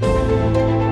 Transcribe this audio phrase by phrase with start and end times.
[0.00, 0.83] Música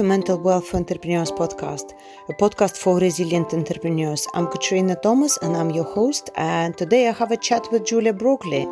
[0.00, 1.92] to Mental Wealth Entrepreneurs podcast,
[2.30, 4.26] a podcast for resilient entrepreneurs.
[4.32, 6.30] I'm Katrina Thomas and I'm your host.
[6.36, 8.66] And today I have a chat with Julia Broglie,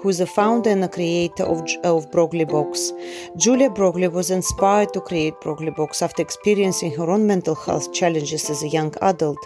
[0.00, 2.94] who is the founder and creator of, of Broglie Box.
[3.36, 8.48] Julia Broglie was inspired to create Broglie Box after experiencing her own mental health challenges
[8.48, 9.38] as a young adult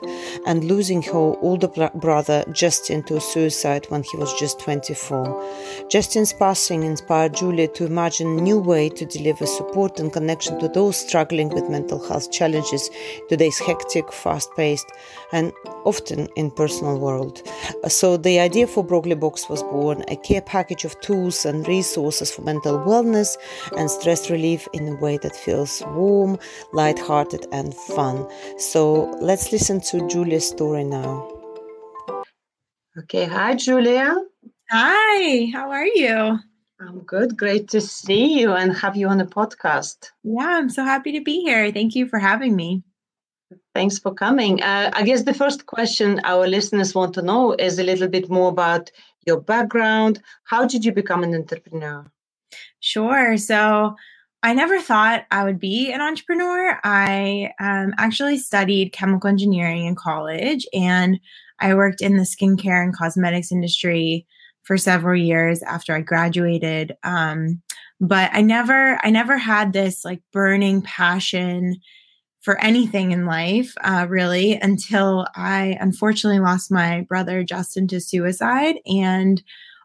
[0.47, 1.67] and losing her older
[1.97, 5.89] brother Justin to suicide when he was just 24.
[5.91, 10.69] Justin's passing inspired Julia to imagine a new way to deliver support and connection to
[10.69, 12.91] those those struggling with mental health challenges
[13.31, 14.87] today's hectic, fast-paced,
[15.33, 15.53] and
[15.87, 17.41] often impersonal world.
[17.89, 22.31] So the idea for Broglie Box was born, a care package of tools and resources
[22.31, 23.39] for mental wellness
[23.79, 26.39] and stress relief in a way that feels warm,
[26.75, 28.29] light-hearted, and fun.
[28.59, 31.27] So let's listen to Julia's story now.
[32.99, 34.15] Okay, hi Julia.
[34.71, 36.39] Hi, how are you?
[36.81, 37.37] I'm good.
[37.37, 40.11] Great to see you and have you on the podcast.
[40.23, 41.71] Yeah, I'm so happy to be here.
[41.71, 42.83] Thank you for having me.
[43.75, 44.63] Thanks for coming.
[44.63, 48.29] Uh, I guess the first question our listeners want to know is a little bit
[48.29, 48.91] more about
[49.27, 50.21] your background.
[50.45, 52.05] How did you become an entrepreneur?
[52.81, 53.37] Sure.
[53.37, 53.95] So,
[54.45, 56.79] I never thought I would be an entrepreneur.
[56.85, 61.19] I um, actually studied chemical engineering in college and
[61.61, 64.27] I worked in the skincare and cosmetics industry
[64.65, 66.97] for several years after I graduated.
[67.03, 67.63] Um,
[68.01, 71.77] but I never, I never had this like burning passion
[72.41, 78.77] for anything in life, uh, really, until I unfortunately lost my brother Justin to suicide
[78.85, 79.43] and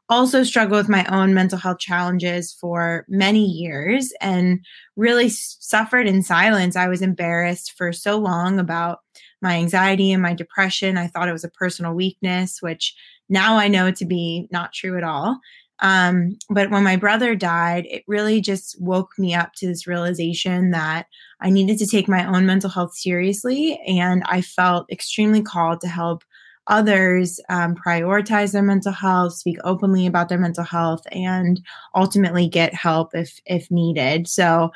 [0.09, 4.59] also struggled with my own mental health challenges for many years and
[4.97, 6.75] really suffered in silence.
[6.75, 8.99] I was embarrassed for so long about
[9.41, 10.97] my anxiety and my depression.
[10.97, 12.93] I thought it was a personal weakness, which
[13.29, 15.39] now I know to be not true at all.
[15.81, 20.71] Um, but when my brother died, it really just woke me up to this realization
[20.71, 21.07] that
[21.39, 23.79] I needed to take my own mental health seriously.
[23.87, 26.23] And I felt extremely called to help
[26.67, 31.61] others um, prioritize their mental health, speak openly about their mental health, and
[31.95, 34.27] ultimately get help if if needed.
[34.27, 34.71] So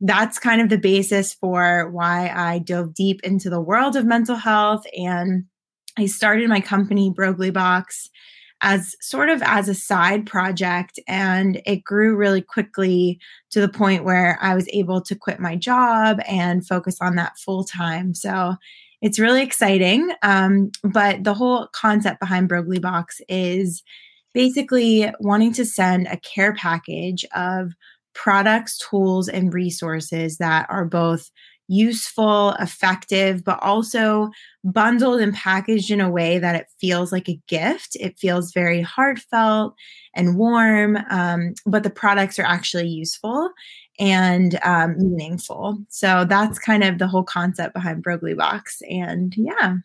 [0.00, 4.36] that's kind of the basis for why I dove deep into the world of mental
[4.36, 5.44] health and
[5.96, 8.10] I started my company, Broglie Box,
[8.60, 14.04] as sort of as a side project and it grew really quickly to the point
[14.04, 18.14] where I was able to quit my job and focus on that full time.
[18.14, 18.54] So
[19.02, 20.12] it's really exciting.
[20.22, 23.82] Um, but the whole concept behind Broglie Box is
[24.32, 27.72] basically wanting to send a care package of
[28.14, 31.30] products, tools, and resources that are both
[31.68, 34.30] useful, effective, but also
[34.64, 37.96] bundled and packaged in a way that it feels like a gift.
[38.00, 39.74] It feels very heartfelt
[40.14, 43.50] and warm, um, but the products are actually useful
[43.98, 45.78] and um, meaningful.
[45.88, 48.82] So that's kind of the whole concept behind Broglie Box.
[48.88, 49.76] And yeah.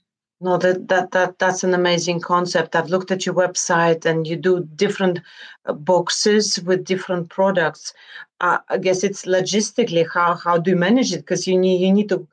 [0.42, 2.76] No, that, that that that's an amazing concept.
[2.76, 5.20] I've looked at your website, and you do different
[5.66, 7.94] uh, boxes with different products.
[8.40, 11.18] Uh, I guess it's logistically how how do you manage it?
[11.18, 12.26] Because you need you need to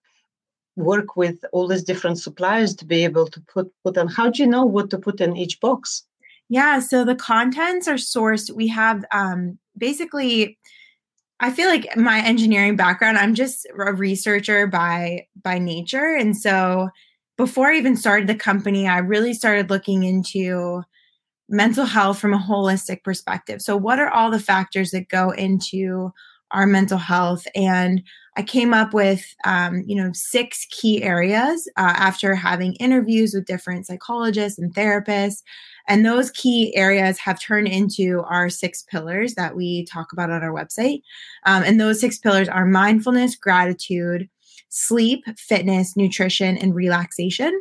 [0.77, 4.07] work with all these different suppliers to be able to put put on.
[4.07, 6.05] How do you know what to put in each box?
[6.49, 8.53] Yeah, so the contents are sourced.
[8.53, 10.59] We have um, basically.
[11.39, 16.89] I feel like my engineering background, I'm just a researcher by by nature, and so
[17.37, 20.83] before I even started the company, I really started looking into
[21.49, 23.63] mental health from a holistic perspective.
[23.63, 26.13] So, what are all the factors that go into
[26.51, 27.47] our mental health?
[27.55, 28.03] And
[28.37, 33.47] I came up with, um, you know, six key areas uh, after having interviews with
[33.47, 35.43] different psychologists and therapists.
[35.89, 40.43] And those key areas have turned into our six pillars that we talk about on
[40.43, 41.03] our website.
[41.45, 44.29] Um, and those six pillars are mindfulness, gratitude,
[44.77, 47.59] sleep, fitness, nutrition, and relaxation.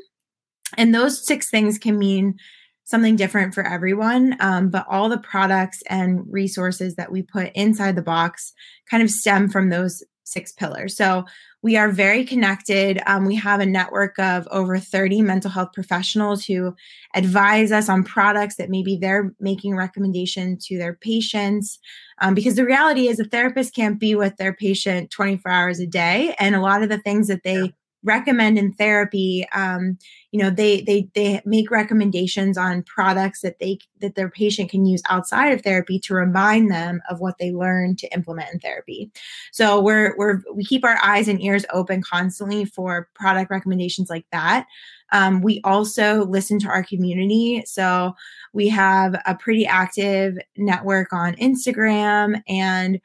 [0.77, 2.35] And those six things can mean
[2.83, 4.35] something different for everyone.
[4.41, 8.51] Um, but all the products and resources that we put inside the box
[8.91, 10.97] kind of stem from those six pillars.
[10.97, 11.25] So
[11.61, 12.99] we are very connected.
[13.07, 16.75] Um, we have a network of over 30 mental health professionals who
[17.15, 21.79] advise us on products that maybe they're making recommendation to their patients.
[22.21, 25.87] Um, because the reality is, a therapist can't be with their patient 24 hours a
[25.87, 26.35] day.
[26.39, 27.73] And a lot of the things that they
[28.05, 29.97] recommend in therapy um,
[30.31, 34.85] you know they they they make recommendations on products that they that their patient can
[34.85, 39.11] use outside of therapy to remind them of what they learned to implement in therapy
[39.51, 44.25] so we're we're we keep our eyes and ears open constantly for product recommendations like
[44.31, 44.65] that
[45.11, 47.63] um, we also listen to our community.
[47.65, 48.15] So
[48.53, 52.99] we have a pretty active network on Instagram and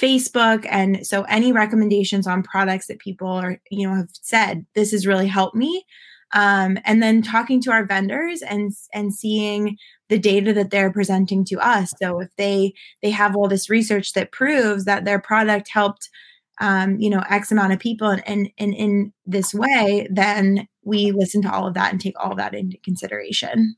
[0.00, 0.66] Facebook.
[0.70, 5.06] And so any recommendations on products that people are, you know, have said, this has
[5.06, 5.84] really helped me.
[6.32, 9.78] Um, and then talking to our vendors and and seeing
[10.08, 11.94] the data that they're presenting to us.
[12.02, 16.10] So if they they have all this research that proves that their product helped
[16.58, 21.12] um, you know, X amount of people and, and, and in this way, then we
[21.12, 23.76] listen to all of that and take all that into consideration.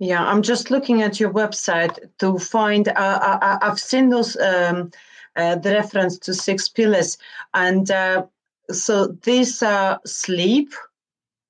[0.00, 2.88] Yeah, I'm just looking at your website to find.
[2.88, 4.90] Uh, I, have seen those um,
[5.38, 7.16] uh, the reference to six pillars,
[7.54, 8.24] and uh,
[8.70, 10.74] so these are sleep,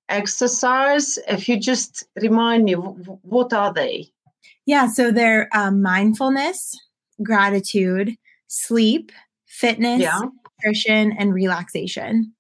[0.09, 1.19] exercise.
[1.29, 4.07] If you just remind me, what are they?
[4.67, 6.79] Yeah, so they're um, mindfulness,
[7.23, 8.15] gratitude,
[8.47, 9.11] sleep,
[9.47, 10.21] fitness, yeah
[10.59, 12.33] nutrition and relaxation.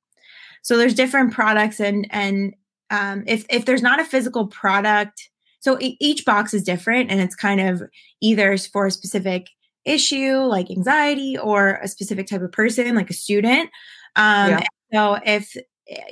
[0.62, 2.54] So there's different products and and
[2.90, 5.30] um, if if there's not a physical product,
[5.60, 7.82] so each box is different and it's kind of
[8.20, 9.48] either for a specific
[9.84, 13.70] issue like anxiety or a specific type of person like a student.
[14.16, 14.60] Um, yeah.
[14.92, 15.56] So if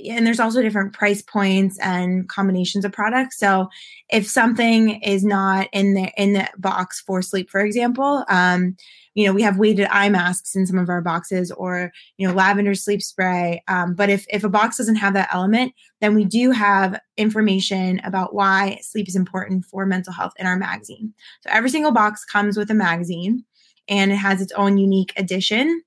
[0.08, 3.38] and there's also different price points and combinations of products.
[3.38, 3.68] So
[4.08, 8.76] if something is not in the in the box for sleep, for example, um,
[9.16, 12.34] you know, we have weighted eye masks in some of our boxes or, you know,
[12.34, 13.62] lavender sleep spray.
[13.66, 15.72] Um, but if, if a box doesn't have that element,
[16.02, 20.58] then we do have information about why sleep is important for mental health in our
[20.58, 21.14] magazine.
[21.40, 23.42] So every single box comes with a magazine
[23.88, 25.82] and it has its own unique edition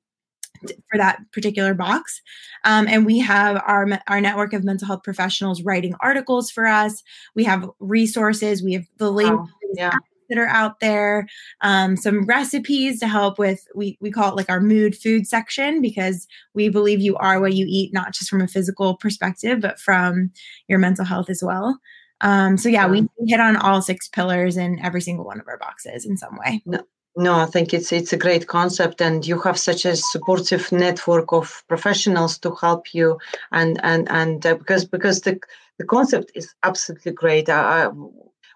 [0.62, 2.22] for that particular box.
[2.66, 7.04] Um, and we have our our network of mental health professionals writing articles for us.
[7.36, 8.62] We have resources.
[8.62, 9.48] We have the wow.
[9.76, 9.92] yeah
[10.30, 11.28] that are out there,
[11.62, 15.82] um, some recipes to help with, we, we call it like our mood food section
[15.82, 19.80] because we believe you are what you eat, not just from a physical perspective, but
[19.80, 20.32] from
[20.68, 21.80] your mental health as well.
[22.22, 25.58] Um, so yeah, we hit on all six pillars in every single one of our
[25.58, 26.62] boxes in some way.
[26.66, 26.84] No.
[27.16, 31.34] No, I think it's it's a great concept, and you have such a supportive network
[31.34, 33.20] of professionals to help you,
[33.52, 35.40] and and and uh, because because the
[35.80, 37.50] the concept is absolutely great.
[37.50, 37.90] I,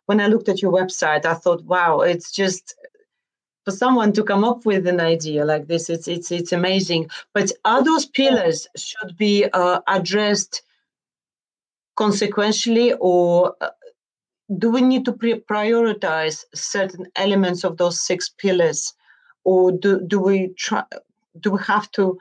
[0.05, 2.75] when I looked at your website, I thought, wow, it's just
[3.65, 7.09] for someone to come up with an idea like this, it's it's it's amazing.
[7.33, 10.61] But are those pillars should be uh, addressed
[11.95, 13.69] consequentially, or uh,
[14.57, 18.93] do we need to pre- prioritize certain elements of those six pillars,
[19.43, 20.83] or do do we try?
[21.39, 22.17] Do we have to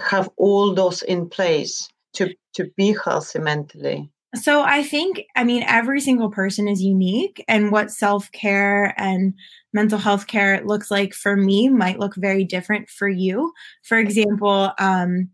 [0.00, 4.10] have all those in place to to be healthy mentally?
[4.34, 9.32] So I think, I mean, every single person is unique, and what self care and
[9.72, 13.52] mental health care looks like for me might look very different for you.
[13.84, 15.30] For example, um,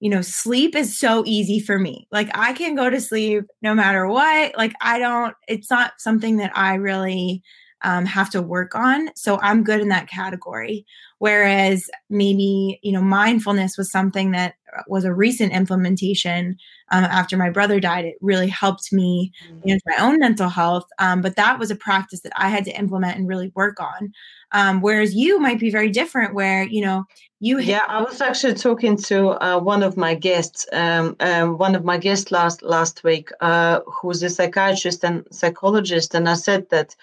[0.00, 2.06] you know, sleep is so easy for me.
[2.12, 4.56] Like I can go to sleep no matter what.
[4.56, 7.42] Like I don't, it's not something that I really
[7.82, 9.10] um, have to work on.
[9.14, 10.84] So I'm good in that category.
[11.18, 14.54] Whereas maybe, you know, mindfulness was something that
[14.86, 16.56] was a recent implementation
[16.90, 18.04] um, after my brother died.
[18.04, 19.64] It really helped me mm.
[19.64, 20.88] manage my own mental health.
[20.98, 24.12] Um, but that was a practice that I had to implement and really work on.
[24.52, 27.04] Um, whereas you might be very different, where, you know,
[27.40, 27.58] you.
[27.58, 31.84] Yeah, I was actually talking to uh, one of my guests, um, um, one of
[31.84, 36.14] my guests last, last week, uh, who's a psychiatrist and psychologist.
[36.14, 36.96] And I said that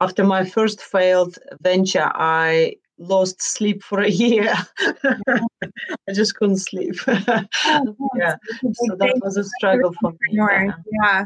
[0.00, 4.54] after my first failed venture, I lost sleep for a year.
[5.04, 6.94] I just couldn't sleep.
[7.64, 8.36] Oh, yeah,
[8.74, 10.18] so that was a struggle for me.
[10.32, 10.72] Yeah.
[11.02, 11.24] yeah.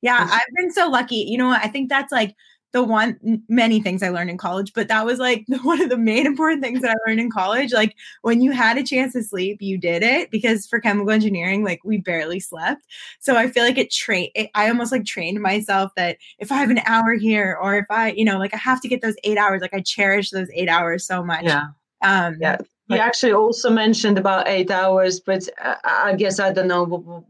[0.00, 1.16] Yeah, I've been so lucky.
[1.16, 2.34] You know, I think that's like
[2.74, 5.96] the one many things I learned in college, but that was like one of the
[5.96, 7.72] main important things that I learned in college.
[7.72, 11.62] Like when you had a chance to sleep, you did it because for chemical engineering,
[11.62, 12.84] like we barely slept.
[13.20, 14.32] So I feel like it trained.
[14.56, 18.10] I almost like trained myself that if I have an hour here, or if I,
[18.10, 19.62] you know, like I have to get those eight hours.
[19.62, 21.44] Like I cherish those eight hours so much.
[21.44, 21.68] Yeah.
[22.02, 22.58] Um, yeah.
[22.88, 27.24] You actually also mentioned about eight hours, but uh, I guess I don't know.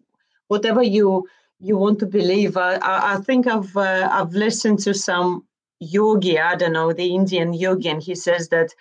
[0.49, 1.29] Whatever you
[1.61, 2.57] you want to believe.
[2.57, 5.47] I, I, think I've uh, I've listened to some
[5.81, 6.39] yogi.
[6.39, 8.75] I don't know the Indian yogi, and he says that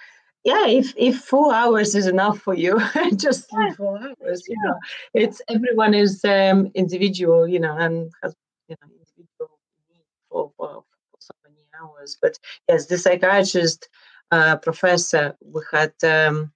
[0.44, 2.80] yeah, if if four hours is enough for you,
[3.16, 3.74] just yeah.
[3.74, 4.44] four hours.
[4.48, 4.78] You know,
[5.14, 8.36] it's everyone is um, individual, you know, and has
[8.68, 12.18] you know individual need for, for, for so many hours.
[12.22, 12.38] But
[12.68, 13.90] yes, the psychiatrist
[14.32, 15.94] uh, professor we had.
[16.04, 16.52] Um,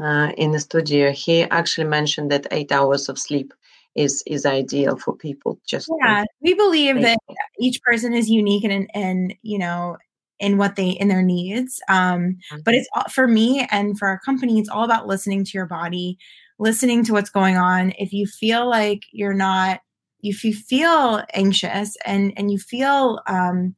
[0.00, 3.52] uh, in the studio, he actually mentioned that eight hours of sleep
[3.94, 7.18] is is ideal for people just yeah we believe that
[7.60, 9.96] each person is unique and and you know
[10.40, 14.58] in what they in their needs um but it's for me and for our company
[14.58, 16.18] it's all about listening to your body
[16.62, 17.92] listening to what's going on.
[17.98, 19.80] If you feel like you're not
[20.22, 23.74] if you feel anxious and and you feel um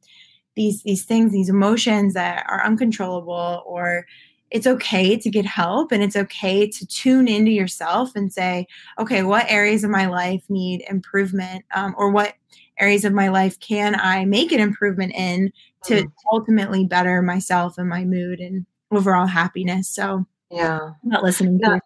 [0.55, 4.05] these these things these emotions that are uncontrollable or
[4.51, 8.67] it's okay to get help and it's okay to tune into yourself and say
[8.99, 12.33] okay what areas of my life need improvement um, or what
[12.79, 15.51] areas of my life can i make an improvement in
[15.83, 16.11] to mm.
[16.31, 19.89] ultimately better myself and my mood and overall happiness?
[19.89, 20.79] So yeah.
[20.79, 21.79] I'm not listening yeah,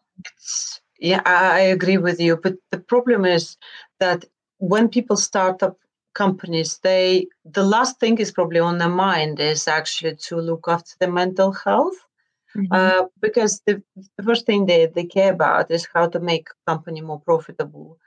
[1.00, 3.58] yeah i agree with you but the problem is
[4.00, 4.26] that
[4.58, 5.78] when people start up
[6.14, 10.94] companies they the last thing is probably on their mind is actually to look after
[11.00, 11.96] their mental health
[12.56, 12.72] mm-hmm.
[12.72, 13.82] uh, because the,
[14.18, 17.98] the, first thing they, they care about is how to make company more profitable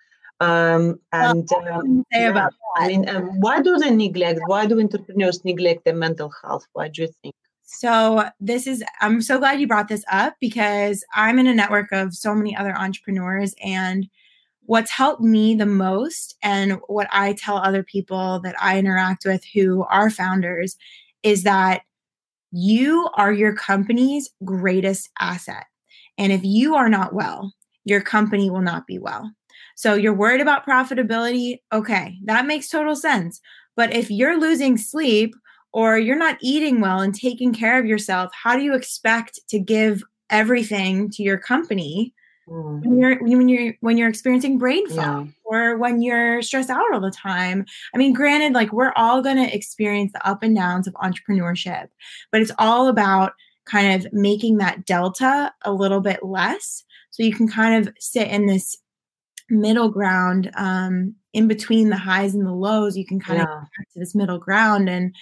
[0.42, 4.40] um, and um, yeah, I mean, um, why do they neglect?
[4.46, 6.66] Why do entrepreneurs neglect their mental health?
[6.72, 7.34] Why do you think?
[7.62, 11.92] So this is I'm so glad you brought this up because I'm in a network
[11.92, 14.08] of so many other entrepreneurs and
[14.64, 19.44] what's helped me the most and what I tell other people that I interact with
[19.54, 20.76] who are founders
[21.22, 21.82] is that
[22.52, 25.64] you are your company's greatest asset.
[26.18, 27.52] And if you are not well,
[27.84, 29.32] your company will not be well.
[29.74, 31.60] So you're worried about profitability.
[31.72, 33.40] Okay, that makes total sense.
[33.74, 35.34] But if you're losing sleep
[35.72, 39.58] or you're not eating well and taking care of yourself, how do you expect to
[39.58, 42.12] give everything to your company
[42.48, 42.80] mm.
[42.84, 45.32] when you're when you're when you're experiencing brain fog yeah.
[45.44, 47.64] or when you're stressed out all the time?
[47.94, 51.88] I mean, granted, like we're all going to experience the up and downs of entrepreneurship,
[52.30, 53.32] but it's all about
[53.64, 58.28] kind of making that delta a little bit less so you can kind of sit
[58.28, 58.78] in this
[59.48, 63.44] middle ground um, in between the highs and the lows you can kind yeah.
[63.44, 65.14] of back to this middle ground and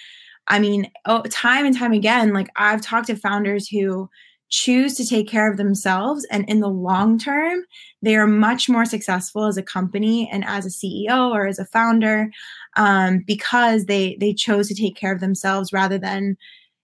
[0.47, 4.09] i mean oh, time and time again like i've talked to founders who
[4.50, 7.64] choose to take care of themselves and in the long term
[8.02, 11.64] they are much more successful as a company and as a ceo or as a
[11.64, 12.30] founder
[12.76, 16.37] um, because they they chose to take care of themselves rather than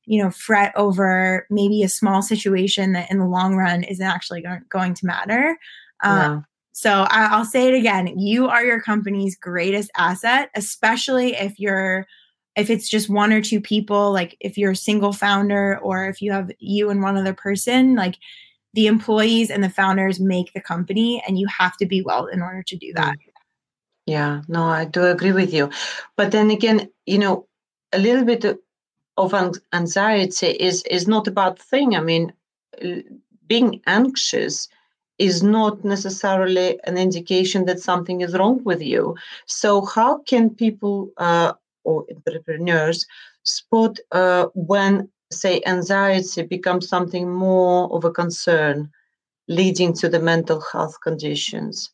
[0.05, 4.43] you know fret over maybe a small situation that in the long run isn't actually
[4.43, 5.57] go- going to matter
[6.03, 6.41] um, yeah.
[6.73, 8.19] So I'll say it again.
[8.19, 12.07] You are your company's greatest asset, especially if you're
[12.57, 16.23] if it's just one or two people, like if you're a single founder or if
[16.23, 18.17] you have you and one other person, like
[18.73, 22.43] the employees and the founders make the company and you have to be well in
[22.43, 23.13] order to do that.
[23.13, 23.33] Mm.
[24.07, 25.71] Yeah, no, I do agree with you.
[26.17, 27.47] But then again, you know,
[27.93, 28.45] a little bit
[29.17, 29.35] of
[29.73, 31.97] anxiety is is not a bad thing.
[31.97, 32.33] I mean,
[33.49, 34.69] being anxious
[35.19, 39.17] is not necessarily an indication that something is wrong with you.
[39.47, 41.55] So, how can people uh,
[41.87, 43.07] or entrepreneurs
[43.45, 48.91] spot uh, when, say, anxiety becomes something more of a concern,
[49.49, 51.91] leading to the mental health conditions?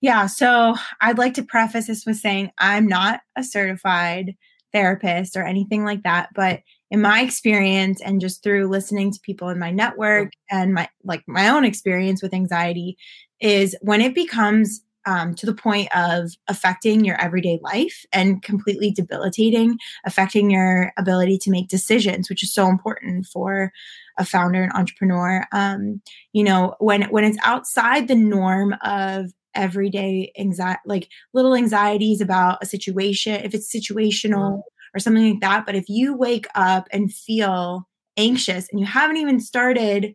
[0.00, 4.36] Yeah, so I'd like to preface this with saying I'm not a certified
[4.72, 9.48] therapist or anything like that, but in my experience and just through listening to people
[9.48, 12.96] in my network and my like my own experience with anxiety
[13.40, 18.90] is when it becomes um, to the point of affecting your everyday life and completely
[18.90, 23.72] debilitating, affecting your ability to make decisions, which is so important for
[24.18, 25.46] a founder and entrepreneur.
[25.50, 26.02] Um,
[26.34, 32.58] you know, when when it's outside the norm of everyday anxiety, like little anxieties about
[32.60, 34.60] a situation, if it's situational
[34.94, 35.64] or something like that.
[35.64, 37.88] But if you wake up and feel
[38.18, 40.14] anxious and you haven't even started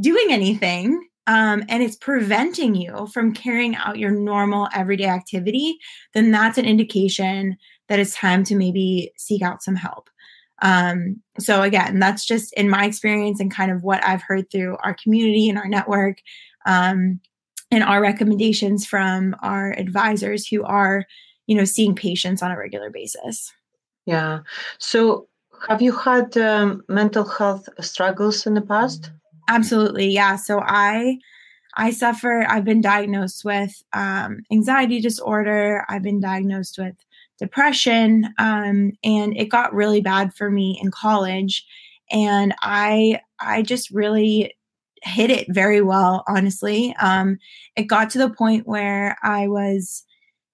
[0.00, 5.78] doing anything, um, and it's preventing you from carrying out your normal everyday activity,
[6.14, 7.56] then that's an indication
[7.88, 10.08] that it's time to maybe seek out some help.
[10.62, 14.76] Um, so, again, that's just in my experience and kind of what I've heard through
[14.82, 16.18] our community and our network
[16.66, 17.20] um,
[17.70, 21.04] and our recommendations from our advisors who are,
[21.46, 23.52] you know, seeing patients on a regular basis.
[24.06, 24.40] Yeah.
[24.78, 25.28] So,
[25.68, 29.10] have you had um, mental health struggles in the past?
[29.48, 30.08] Absolutely.
[30.08, 30.36] Yeah.
[30.36, 31.18] So I
[31.76, 32.44] I suffer.
[32.48, 35.84] I've been diagnosed with um, anxiety disorder.
[35.88, 36.94] I've been diagnosed with
[37.38, 41.66] depression, um, and it got really bad for me in college.
[42.12, 44.54] And I I just really
[45.02, 46.24] hit it very well.
[46.28, 47.38] Honestly, um,
[47.76, 50.04] it got to the point where I was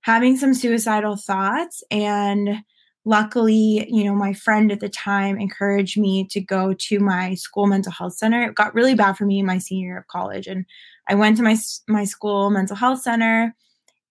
[0.03, 2.61] having some suicidal thoughts and
[3.09, 7.67] luckily, you know, my friend at the time encouraged me to go to my school
[7.67, 8.43] mental health center.
[8.45, 10.67] It got really bad for me in my senior year of college, and
[11.09, 11.57] I went to my
[11.89, 13.55] my school mental health center,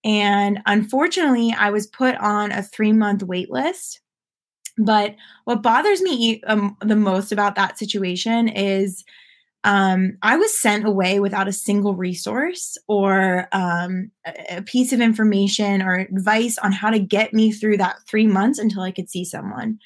[0.03, 4.01] And unfortunately, I was put on a three month wait list.
[4.77, 9.03] But what bothers me um, the most about that situation is
[9.67, 14.11] um, I was sent away without a single resource or um,
[14.49, 18.59] a piece of information or advice on how to get me through that three months
[18.59, 19.77] until I could see someone.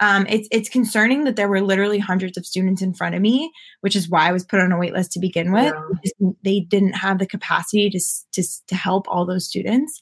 [0.00, 3.50] Um, it's it's concerning that there were literally hundreds of students in front of me,
[3.80, 5.74] which is why I was put on a wait list to begin with.
[6.20, 6.30] Yeah.
[6.44, 8.00] They didn't have the capacity to,
[8.34, 10.00] to to help all those students.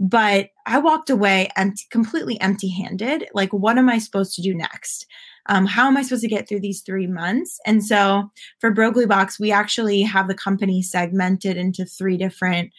[0.00, 3.28] But I walked away empty, completely empty handed.
[3.32, 5.06] Like, what am I supposed to do next?
[5.46, 7.58] Um, how am I supposed to get through these three months?
[7.66, 8.30] And so
[8.60, 12.70] for Broglie Box, we actually have the company segmented into three different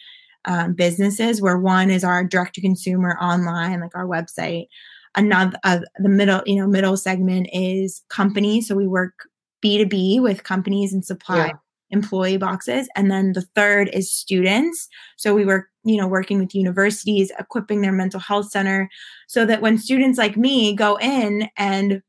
[0.46, 4.66] um, businesses where one is our direct to consumer online, like our website.
[5.14, 8.60] Another, uh, the middle, you know, middle segment is company.
[8.60, 9.28] So we work
[9.64, 11.52] B2B with companies and supply yeah.
[11.90, 12.88] employee boxes.
[12.96, 14.88] And then the third is students.
[15.16, 18.90] So we work, you know, working with universities, equipping their mental health center
[19.28, 22.02] so that when students like me go in and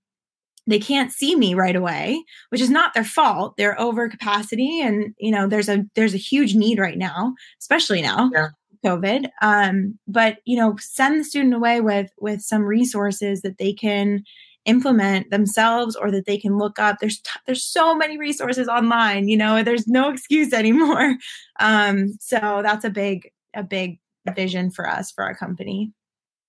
[0.67, 3.57] they can't see me right away which is not their fault.
[3.57, 8.01] They're over capacity and you know there's a there's a huge need right now especially
[8.01, 8.49] now yeah.
[8.83, 13.73] covid um but you know send the student away with with some resources that they
[13.73, 14.23] can
[14.65, 16.97] implement themselves or that they can look up.
[16.99, 21.15] There's t- there's so many resources online you know there's no excuse anymore.
[21.59, 23.99] Um so that's a big a big
[24.35, 25.93] vision for us for our company.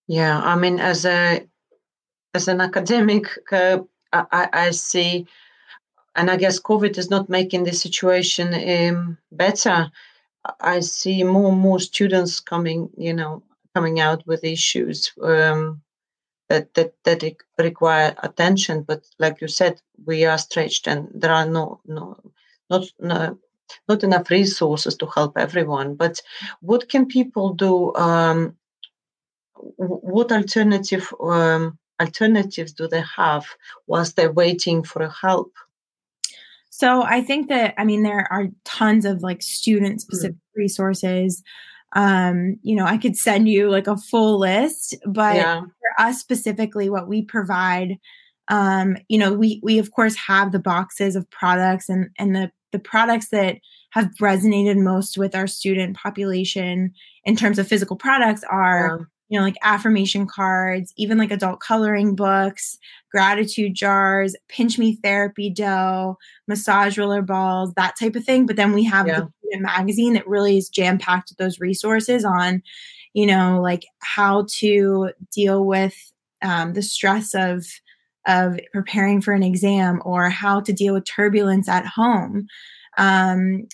[0.08, 1.46] Yeah i mean as a
[2.34, 3.78] as an academic uh,
[4.12, 5.26] I, I see,
[6.14, 9.90] and I guess COVID is not making the situation um, better.
[10.60, 13.42] I see more and more students coming, you know,
[13.74, 15.82] coming out with issues um,
[16.48, 17.22] that that that
[17.58, 18.82] require attention.
[18.82, 22.16] But like you said, we are stretched, and there are no no
[22.70, 23.38] not no,
[23.88, 25.96] not enough resources to help everyone.
[25.96, 26.20] But
[26.60, 27.94] what can people do?
[27.94, 28.56] Um,
[29.76, 33.46] what alternative um, alternatives do they have
[33.86, 35.52] whilst they're waiting for help?
[36.70, 40.40] So I think that I mean there are tons of like student specific mm.
[40.54, 41.42] resources.
[41.94, 45.60] Um, you know, I could send you like a full list, but yeah.
[45.60, 47.96] for us specifically, what we provide,
[48.48, 52.50] um, you know, we we of course have the boxes of products and and the
[52.72, 53.56] the products that
[53.92, 56.92] have resonated most with our student population
[57.24, 62.14] in terms of physical products are you know, like affirmation cards, even like adult coloring
[62.14, 62.78] books,
[63.10, 68.46] gratitude jars, pinch me therapy dough, massage roller balls, that type of thing.
[68.46, 69.22] But then we have yeah.
[69.50, 72.62] the magazine that really is jam packed with those resources on,
[73.14, 75.94] you know, like how to deal with
[76.42, 77.66] um, the stress of
[78.28, 82.48] of preparing for an exam or how to deal with turbulence at home
[82.96, 83.66] um,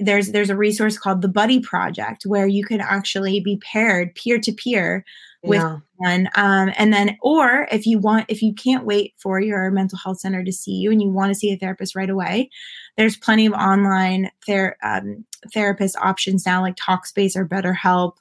[0.00, 4.38] there's there's a resource called the Buddy Project where you can actually be paired peer
[4.38, 5.04] to peer
[5.42, 5.78] with yeah.
[5.96, 9.98] one um, and then or if you want if you can't wait for your mental
[9.98, 12.50] health center to see you and you want to see a therapist right away
[12.96, 18.16] there's plenty of online ther- um, therapist options now like talkspace or betterhelp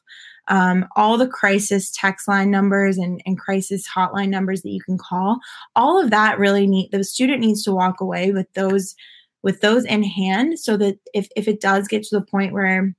[0.48, 4.98] um, all the crisis text line numbers and, and crisis hotline numbers that you can
[4.98, 5.39] call
[5.76, 8.95] all of that really need the student needs to walk away with those
[9.43, 12.93] with those in hand so that if, if it does get to the point where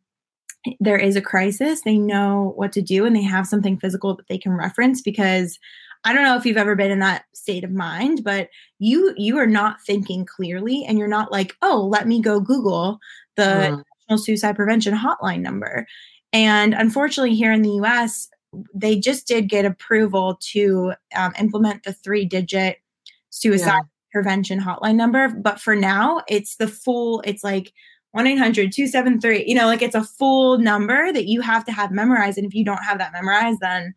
[0.79, 4.29] there is a crisis, they know what to do and they have something physical that
[4.29, 5.59] they can reference because
[6.05, 8.48] I don't know if you've ever been in that state of mind, but
[8.79, 12.98] you you are not thinking clearly and you're not like, "Oh, let me go Google
[13.37, 13.83] the mm.
[14.09, 15.87] National Suicide Prevention Hotline number."
[16.33, 18.31] And unfortunately, here in the US,
[18.74, 22.79] they just did get approval to um, implement the three digit
[23.29, 25.29] suicide prevention hotline number.
[25.29, 27.73] But for now, it's the full, it's like
[28.12, 31.90] 1 800 273, you know, like it's a full number that you have to have
[31.90, 32.38] memorized.
[32.38, 33.94] And if you don't have that memorized, then,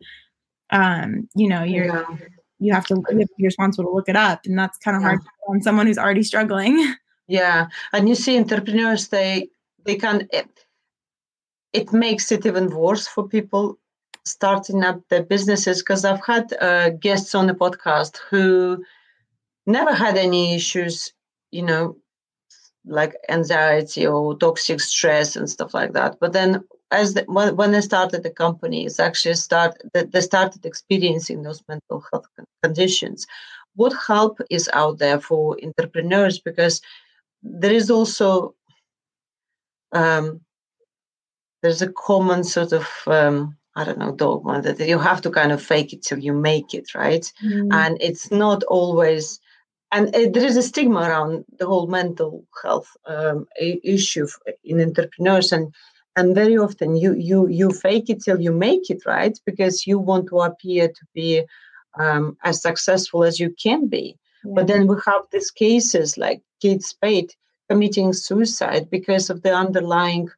[0.70, 2.04] um, you know, you're, yeah.
[2.58, 4.40] you have to you have to be responsible to look it up.
[4.44, 5.08] And that's kind of yeah.
[5.08, 6.94] hard on someone who's already struggling.
[7.26, 7.68] Yeah.
[7.94, 9.48] And you see, entrepreneurs, they,
[9.86, 10.46] they can, it,
[11.72, 13.78] it makes it even worse for people
[14.24, 18.82] starting up their businesses because I've had uh, guests on the podcast who
[19.66, 21.12] never had any issues,
[21.50, 21.96] you know,
[22.86, 26.18] like anxiety or toxic stress and stuff like that.
[26.20, 30.64] But then, as the, when, when they started the company, it's actually start they started
[30.66, 32.26] experiencing those mental health
[32.62, 33.26] conditions.
[33.74, 36.38] What help is out there for entrepreneurs?
[36.38, 36.80] Because
[37.42, 38.54] there is also
[39.92, 40.40] um,
[41.62, 45.52] there's a common sort of um, I don't know dogma that you have to kind
[45.52, 47.32] of fake it till you make it, right?
[47.42, 47.72] Mm.
[47.72, 49.40] And it's not always
[49.94, 54.26] and uh, there is a stigma around the whole mental health um, issue
[54.64, 55.72] in entrepreneurs and
[56.16, 59.38] and very often you you you fake it till you make it right?
[59.46, 61.44] Because you want to appear to be
[61.98, 64.06] um, as successful as you can be.
[64.44, 64.52] Yeah.
[64.56, 67.30] but then we have these cases like kate spade
[67.70, 70.28] committing suicide because of the underlying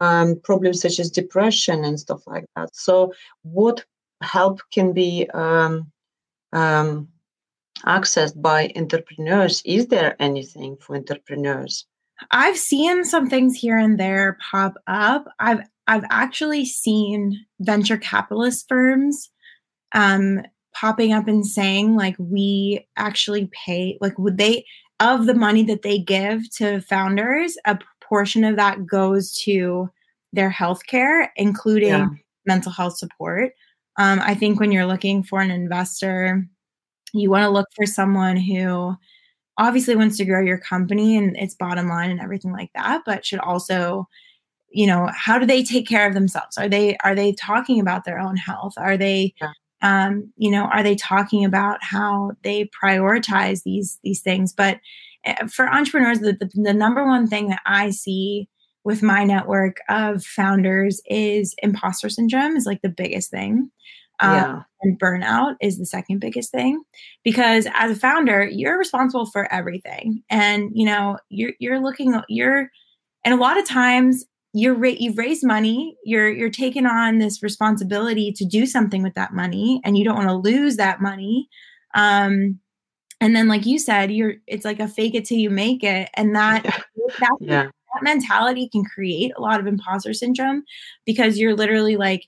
[0.00, 2.74] um, problems such as depression and stuff like that.
[2.74, 3.84] So what
[4.22, 5.74] help can be um,
[6.52, 7.09] um
[7.86, 11.86] accessed by entrepreneurs is there anything for entrepreneurs
[12.30, 15.26] I've seen some things here and there pop up.
[15.38, 19.30] I've I've actually seen venture capitalist firms
[19.94, 20.42] um,
[20.74, 24.64] popping up and saying like we actually pay like would they
[25.00, 29.88] of the money that they give to founders, a portion of that goes to
[30.32, 32.08] their healthcare, including yeah.
[32.44, 33.52] mental health support.
[33.98, 36.44] Um, I think when you're looking for an investor,
[37.12, 38.94] you want to look for someone who
[39.58, 43.24] obviously wants to grow your company and its bottom line and everything like that but
[43.24, 44.06] should also
[44.70, 46.56] you know how do they take care of themselves?
[46.56, 48.74] Are they are they talking about their own health?
[48.76, 49.52] Are they yeah.
[49.82, 54.52] um you know are they talking about how they prioritize these these things?
[54.52, 54.78] But
[55.24, 58.48] eh, for entrepreneurs the, the, the number one thing that i see
[58.84, 63.70] with my network of founders is imposter syndrome is like the biggest thing
[64.20, 64.62] um, yeah.
[64.82, 66.82] And burnout is the second biggest thing
[67.22, 70.22] because as a founder, you're responsible for everything.
[70.30, 72.70] And, you know, you're, you're looking, you're,
[73.24, 78.32] and a lot of times you're you've raised money you're you're taking on this responsibility
[78.32, 81.48] to do something with that money and you don't want to lose that money
[81.94, 82.58] um
[83.20, 86.08] and then like you said you're it's like a fake it till you make it
[86.14, 86.64] and that
[87.20, 87.62] that, yeah.
[87.62, 90.64] that mentality can create a lot of imposter syndrome
[91.06, 92.26] because you're literally like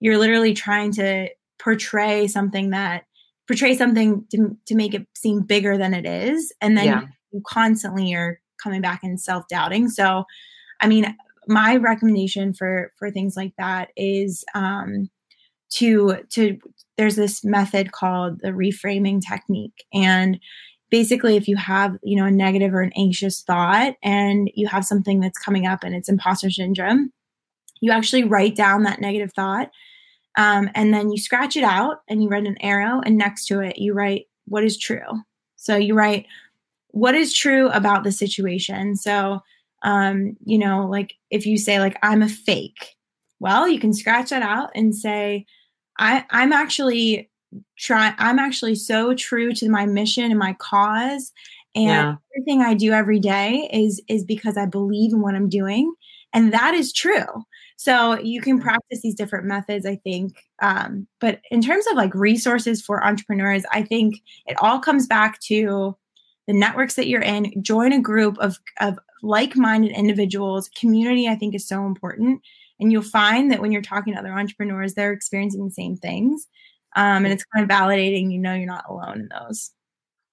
[0.00, 1.28] you're literally trying to
[1.58, 3.04] portray something that
[3.46, 6.52] portray something to, to make it seem bigger than it is.
[6.60, 7.02] And then yeah.
[7.32, 9.88] you constantly are coming back and self-doubting.
[9.88, 10.24] So
[10.80, 15.08] i mean my recommendation for for things like that is um
[15.70, 16.58] to to
[16.96, 19.84] there's this method called the reframing technique.
[19.92, 20.40] And
[20.90, 24.84] basically if you have you know a negative or an anxious thought and you have
[24.84, 27.12] something that's coming up and it's imposter syndrome
[27.86, 29.70] you actually write down that negative thought
[30.36, 33.60] um, and then you scratch it out and you write an arrow, and next to
[33.60, 35.22] it, you write what is true.
[35.56, 36.26] So you write
[36.88, 38.96] what is true about the situation.
[38.96, 39.40] So,
[39.82, 42.96] um, you know, like if you say, like, I'm a fake,
[43.40, 45.46] well, you can scratch that out and say,
[45.98, 47.30] I, I'm actually
[47.78, 51.32] try I'm actually so true to my mission and my cause.
[51.74, 52.14] And yeah.
[52.34, 55.94] everything I do every day is is because I believe in what I'm doing.
[56.34, 57.44] And that is true.
[57.76, 60.44] So you can practice these different methods, I think.
[60.60, 65.40] Um, but in terms of like resources for entrepreneurs, I think it all comes back
[65.42, 65.96] to
[66.46, 67.52] the networks that you're in.
[67.62, 70.70] Join a group of, of like minded individuals.
[70.78, 72.40] Community, I think, is so important.
[72.80, 76.46] And you'll find that when you're talking to other entrepreneurs, they're experiencing the same things.
[76.94, 79.70] Um, and it's kind of validating, you know, you're not alone in those.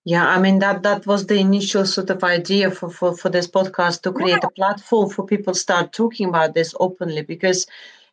[0.05, 3.47] Yeah, I mean that that was the initial sort of idea for for, for this
[3.47, 4.47] podcast to create yeah.
[4.47, 7.65] a platform for people start talking about this openly because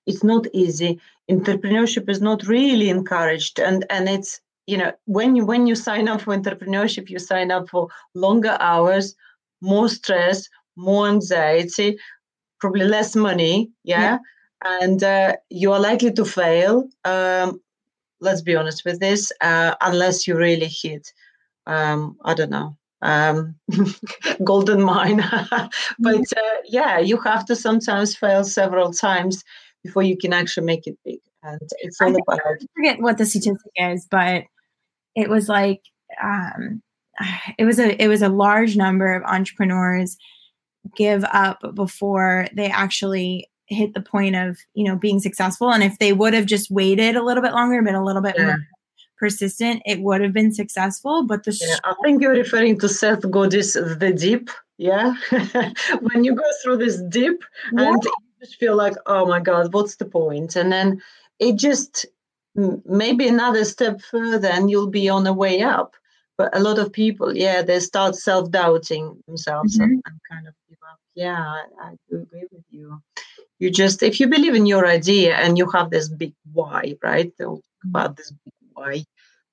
[0.07, 1.01] it's not easy.
[1.29, 6.07] Entrepreneurship is not really encouraged, and and it's you know when you when you sign
[6.07, 9.17] up for entrepreneurship, you sign up for longer hours,
[9.61, 11.99] more stress, more anxiety,
[12.61, 13.69] probably less money.
[13.83, 14.19] Yeah, yeah.
[14.81, 16.89] and uh, you are likely to fail.
[17.05, 17.61] Um,
[18.21, 21.13] let's be honest with this, uh, unless you really hit
[21.71, 23.55] um, I don't know, um,
[24.45, 25.17] golden mine.
[25.99, 26.39] but mm-hmm.
[26.39, 29.45] uh, yeah, you have to sometimes fail several times
[29.85, 31.21] before you can actually make it big.
[31.43, 32.41] And it's all about.
[32.45, 34.45] I forget what the statistic is, but
[35.15, 35.83] it was like
[36.23, 36.83] um,
[37.57, 40.17] it was a it was a large number of entrepreneurs
[40.97, 45.99] give up before they actually hit the point of you know being successful and if
[45.99, 48.47] they would have just waited a little bit longer been a little bit yeah.
[48.47, 48.57] more
[49.21, 51.25] persistent, it would have been successful.
[51.25, 54.51] But the yeah, I think you're referring to Seth Godin's The Dip.
[54.79, 55.15] Yeah.
[56.01, 57.89] when you go through this dip yeah.
[57.89, 60.57] and you just feel like, oh my God, what's the point?
[60.57, 61.03] And then
[61.39, 62.07] it just
[62.87, 65.97] maybe another step further and you'll be on the way up.
[66.39, 69.85] But a lot of people, yeah, they start self doubting themselves mm-hmm.
[69.85, 70.99] and, and, kind of give up.
[71.15, 73.03] Yeah, I, I do agree with you.
[73.59, 77.37] You just, if you believe in your idea and you have this big why, right?
[77.37, 77.89] Mm-hmm.
[77.91, 78.55] About this big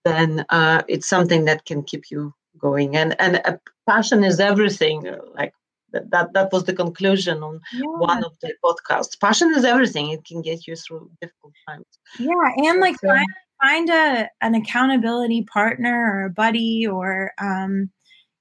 [0.05, 2.95] then uh, it's something that can keep you going.
[2.95, 5.07] And and uh, passion is everything.
[5.07, 5.53] Uh, like
[5.93, 7.85] that, that that was the conclusion on yeah.
[7.85, 9.19] one of the podcasts.
[9.19, 10.09] Passion is everything.
[10.09, 11.85] It can get you through difficult times.
[12.19, 13.27] Yeah, and like so, find,
[13.61, 17.89] find a an accountability partner or a buddy or um,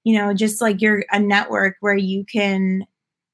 [0.05, 2.87] you know, just like you're a network where you can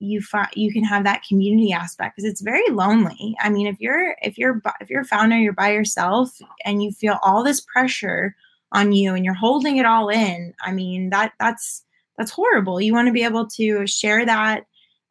[0.03, 3.37] you find you can have that community aspect because it's very lonely.
[3.41, 6.31] I mean if you're if you're if you're a founder you're by yourself
[6.65, 8.35] and you feel all this pressure
[8.73, 11.85] on you and you're holding it all in i mean that that's
[12.23, 12.81] that's horrible.
[12.81, 14.65] You want to be able to share that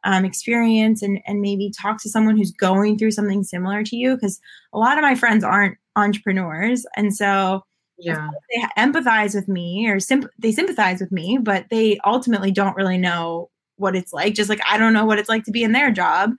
[0.04, 4.15] um, experience and and maybe talk to someone who's going through something similar to you
[4.15, 4.39] because
[4.73, 7.62] a lot of my friends aren't entrepreneurs and so
[7.99, 8.30] yeah.
[8.49, 12.97] they empathize with me or symp- they sympathize with me but they ultimately don't really
[12.97, 13.50] know
[13.81, 15.91] what it's like just like i don't know what it's like to be in their
[15.91, 16.31] job.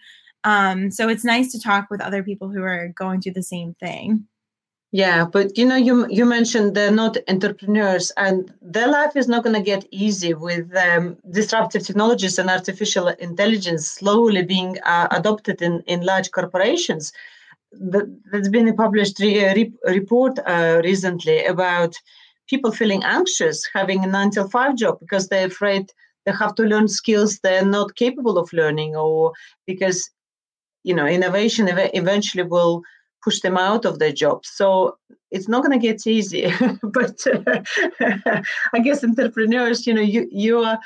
[0.44, 3.74] Um, so it's nice to talk with other people who are going through the same
[3.74, 4.26] thing.
[4.94, 9.42] Yeah but you know you you mentioned they're not entrepreneurs and their life is not
[9.42, 15.62] going to get easy with um, disruptive technologies and artificial intelligence slowly being uh, adopted
[15.62, 17.12] in in large corporations.
[17.72, 21.94] There's been a published re- re- report uh, recently about
[22.50, 25.90] people feeling anxious having a nine till five job because they're afraid
[26.25, 29.33] they have to learn skills they're not capable of learning or
[29.67, 30.11] because
[30.85, 32.83] you know innovation ev- eventually will
[33.23, 34.97] push them out of their jobs so
[35.31, 37.63] it's not going to get easy but uh,
[38.75, 40.79] i guess entrepreneurs you know you you are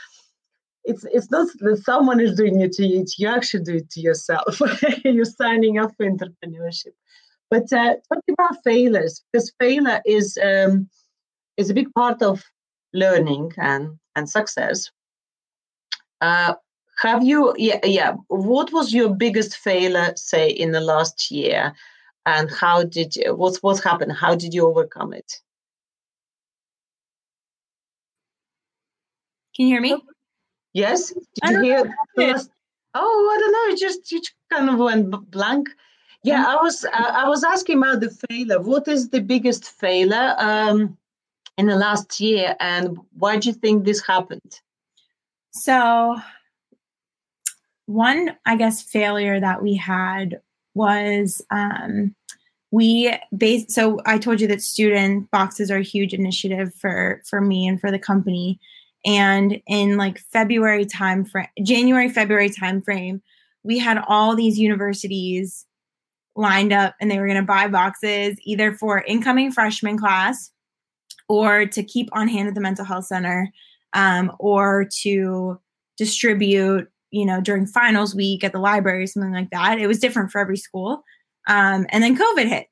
[0.87, 3.91] it's it's not that someone is doing it to you it's you actually do it
[3.91, 4.61] to yourself.
[5.05, 6.95] You're signing up for entrepreneurship.
[7.51, 10.89] But uh, talking about failures because failure is um,
[11.57, 12.43] is a big part of
[12.95, 14.91] learning and and success
[16.21, 16.55] uh,
[17.03, 21.75] have you yeah yeah what was your biggest failure say in the last year
[22.25, 25.41] and how did you what's what happened how did you overcome it
[29.55, 29.97] can you hear me
[30.77, 31.11] Yes.
[31.43, 31.97] Did you hear?
[32.19, 32.51] Last,
[32.93, 33.75] oh, I don't know.
[33.75, 35.71] It just it kind of went blank.
[36.23, 38.61] Yeah, I was I was asking about the failure.
[38.61, 40.99] What is the biggest failure um,
[41.57, 44.61] in the last year, and why do you think this happened?
[45.57, 46.17] So,
[47.87, 50.41] one, I guess, failure that we had
[50.75, 52.15] was um,
[52.71, 53.65] we base.
[53.75, 57.81] So I told you that student boxes are a huge initiative for for me and
[57.81, 58.61] for the company
[59.07, 63.23] and in like february time frame january february time frame
[63.63, 65.65] we had all these universities
[66.35, 70.51] lined up and they were going to buy boxes either for incoming freshman class
[71.29, 73.51] or to keep on hand at the mental health center
[73.93, 75.61] um, or to
[75.97, 79.79] distribute you know during finals week at the library or something like that.
[79.79, 81.03] It was different for every school.
[81.49, 82.67] Um, and then covid hit.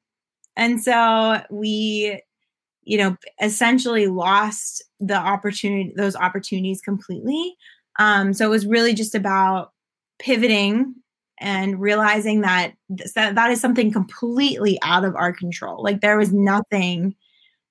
[0.57, 2.22] And so we
[2.83, 7.57] you know essentially lost the opportunity those opportunities completely.
[7.98, 9.70] Um, so it was really just about
[10.18, 10.94] pivoting
[11.38, 12.74] and realizing that,
[13.14, 15.83] that that is something completely out of our control.
[15.83, 17.14] Like there was nothing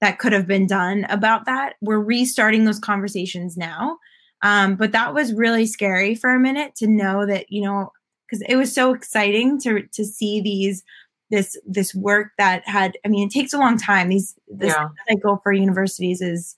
[0.04, 1.76] that could have been done about that.
[1.80, 4.00] We're restarting those conversations now.
[4.42, 7.94] Um, but that was really scary for a minute to know that you know
[8.28, 10.84] because it was so exciting to to see these
[11.32, 14.10] this this work that had i mean it takes a long time.
[14.10, 14.89] These this yeah.
[15.08, 16.58] cycle for universities is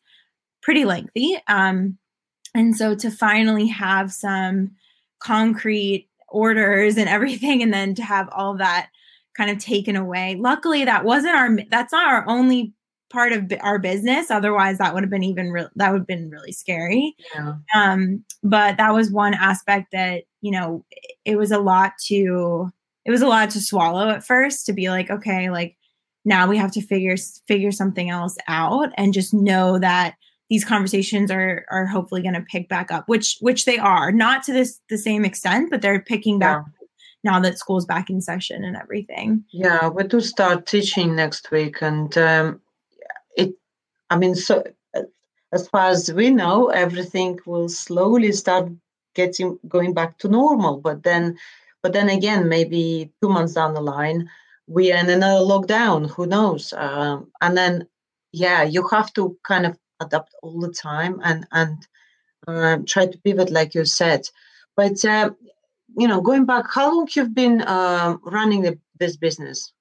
[0.63, 1.37] pretty lengthy.
[1.47, 1.99] Um
[2.55, 4.71] and so to finally have some
[5.19, 8.89] concrete orders and everything and then to have all that
[9.37, 10.35] kind of taken away.
[10.35, 12.73] Luckily that wasn't our that's not our only
[13.11, 16.29] part of our business otherwise that would have been even real that would have been
[16.29, 17.53] really scary yeah.
[17.75, 20.83] um but that was one aspect that you know
[21.23, 22.71] it was a lot to
[23.05, 25.77] it was a lot to swallow at first to be like, okay, like
[26.25, 27.15] now we have to figure
[27.47, 30.15] figure something else out and just know that
[30.49, 34.43] these conversations are are hopefully going to pick back up, which which they are, not
[34.43, 36.63] to this the same extent, but they're picking back
[37.23, 37.31] yeah.
[37.31, 39.43] now that school's back in session and everything.
[39.51, 42.61] Yeah, we do start teaching next week, and um,
[43.35, 43.55] it.
[44.09, 44.63] I mean, so
[45.51, 48.69] as far as we know, everything will slowly start
[49.13, 51.37] getting going back to normal, but then
[51.81, 54.27] but then again, maybe two months down the line,
[54.65, 56.09] we are in another lockdown.
[56.09, 56.73] Who knows?
[56.73, 57.87] Um, and then,
[58.31, 61.87] yeah, you have to kind of adapt all the time and and
[62.47, 64.27] uh, try to pivot, like you said.
[64.75, 65.29] But uh,
[65.97, 69.71] you know, going back, how long you've been uh, running the, this business?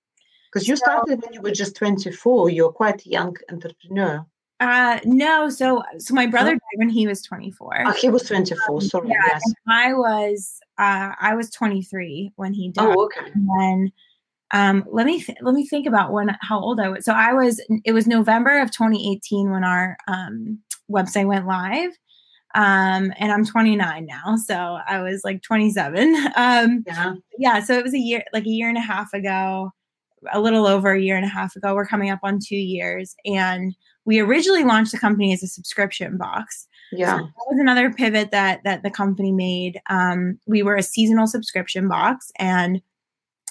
[0.55, 2.49] Because you started when you were just 24.
[2.49, 4.25] You're quite a young entrepreneur.
[4.61, 5.51] Uh, no.
[5.51, 7.83] So, so my brother died when he was 24.
[7.87, 8.83] Oh, he was 24.
[8.83, 9.09] Sorry.
[9.09, 9.43] Yeah, yes.
[9.67, 12.95] I was, uh, I was 23 when he died.
[12.97, 13.33] Oh, okay.
[13.35, 13.93] And then,
[14.53, 17.05] um, let me, th- let me think about when, how old I was.
[17.05, 21.91] So I was, it was November of 2018 when our, um, website went live.
[22.55, 24.37] Um, and I'm 29 now.
[24.37, 26.15] So I was like 27.
[26.37, 27.15] Um, yeah.
[27.39, 27.61] Yeah.
[27.61, 29.73] So it was a year, like a year and a half ago,
[30.33, 31.75] a little over a year and a half ago.
[31.75, 36.17] We're coming up on two years and we originally launched the company as a subscription
[36.19, 36.69] box.
[36.93, 37.19] Yeah.
[37.19, 39.81] So that was another pivot that that the company made.
[39.89, 42.81] Um, we were a seasonal subscription box and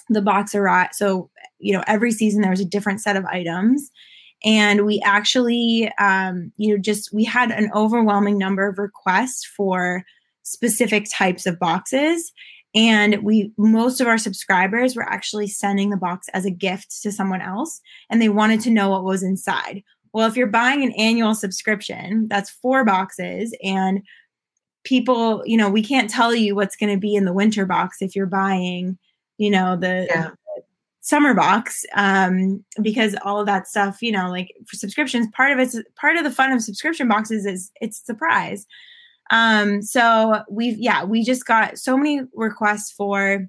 [0.08, 0.94] the box arrived.
[0.94, 3.90] So, you know, every season there was a different set of items.
[4.44, 10.04] And we actually, um, you know, just we had an overwhelming number of requests for
[10.42, 12.32] specific types of boxes.
[12.74, 17.12] And we, most of our subscribers were actually sending the box as a gift to
[17.12, 19.82] someone else, and they wanted to know what was inside.
[20.12, 24.02] Well, if you're buying an annual subscription, that's four boxes, and
[24.84, 27.98] people, you know, we can't tell you what's going to be in the winter box
[28.02, 28.98] if you're buying,
[29.38, 30.30] you know, the, Yeah.
[31.00, 35.58] summer box um because all of that stuff you know like for subscriptions part of
[35.58, 38.66] it's part of the fun of subscription boxes is it's surprise
[39.34, 43.46] um so we've yeah we just got so many requests for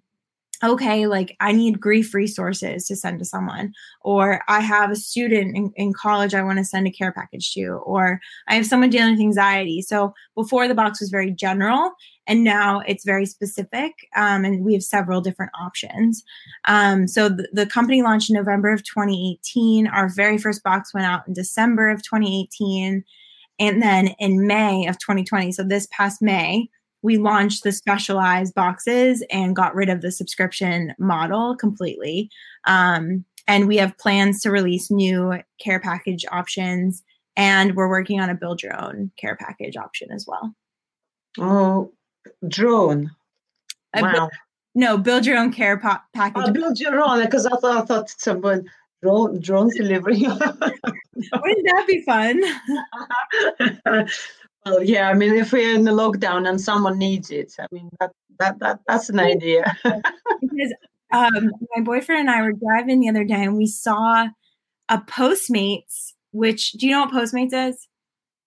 [0.63, 3.71] okay like i need grief resources to send to someone
[4.01, 7.53] or i have a student in, in college i want to send a care package
[7.53, 9.81] to or i have someone dealing with anxiety.
[9.81, 11.91] So before the box was very general
[12.25, 16.23] and now it's very specific um, and we have several different options.
[16.65, 21.05] Um, so the, the company launched in november of 2018 our very first box went
[21.05, 23.03] out in december of 2018
[23.59, 26.67] and then in may of 2020 so this past may
[27.01, 32.29] we launched the specialized boxes and got rid of the subscription model completely
[32.65, 37.03] um, and we have plans to release new care package options
[37.37, 40.53] and we're working on a build your own care package option as well
[41.37, 41.91] Oh,
[42.47, 43.11] drone.
[43.95, 44.29] Wow.
[44.73, 47.85] no build your own care pa- package I'll build your own because I thought I
[47.85, 48.65] thought someone
[49.01, 50.19] drone drone delivery.
[50.25, 52.41] wouldn't that be fun
[54.65, 55.09] well, yeah.
[55.09, 58.59] I mean, if we're in the lockdown and someone needs it, I mean that that,
[58.59, 59.75] that that's an idea.
[59.83, 60.73] because
[61.13, 64.27] um, my boyfriend and I were driving the other day and we saw
[64.89, 66.13] a Postmates.
[66.31, 67.87] Which do you know what Postmates is?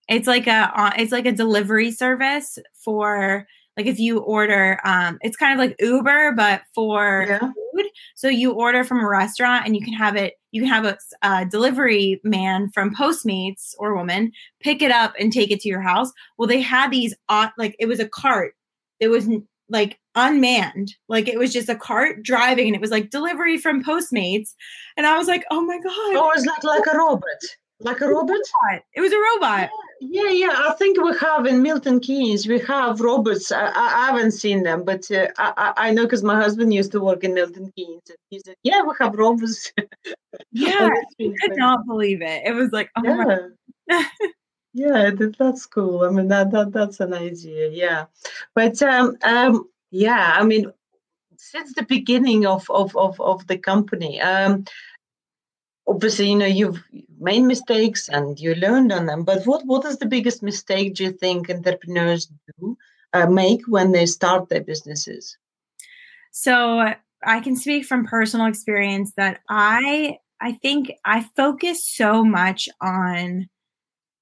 [0.08, 3.46] It's like a uh, it's like a delivery service for
[3.78, 4.80] like if you order.
[4.84, 7.38] Um, it's kind of like Uber but for yeah.
[7.38, 7.86] food.
[8.16, 10.34] So you order from a restaurant and you can have it.
[10.50, 15.32] You can have a, a delivery man from Postmates or woman pick it up and
[15.32, 16.12] take it to your house.
[16.36, 18.54] Well, they had these on like it was a cart.
[18.98, 19.28] It was
[19.68, 20.94] like unmanned.
[21.08, 24.54] Like it was just a cart driving and it was like delivery from Postmates.
[24.96, 25.92] And I was like, oh my God.
[25.94, 27.22] Oh, it's like like a robot,
[27.78, 28.30] like a robot.
[28.30, 28.82] robot.
[28.94, 29.70] It was a robot.
[29.70, 30.30] Yeah, yeah.
[30.30, 30.62] Yeah.
[30.68, 33.52] I think we have in Milton Keynes, we have robots.
[33.52, 37.00] I, I haven't seen them, but uh, I, I know because my husband used to
[37.00, 38.02] work in Milton Keynes.
[38.08, 39.72] And he said, "Yeah, we have robots."
[40.52, 40.90] Yeah.
[41.20, 42.42] I could not believe it.
[42.44, 43.38] It was like, oh my
[43.88, 44.04] yeah.
[44.74, 46.04] yeah, that's cool.
[46.04, 47.70] I mean, that, that that's an idea.
[47.70, 48.06] Yeah,
[48.54, 50.72] but um, um, yeah, I mean,
[51.36, 54.64] since the beginning of of of, of the company, um,
[55.86, 56.82] obviously, you know, you've
[57.20, 59.24] made mistakes and you learned on them.
[59.24, 62.26] But what what is the biggest mistake do you think entrepreneurs
[62.58, 62.76] do
[63.12, 65.36] uh, make when they start their businesses?
[66.32, 72.68] So I can speak from personal experience that I I think I focus so much
[72.80, 73.48] on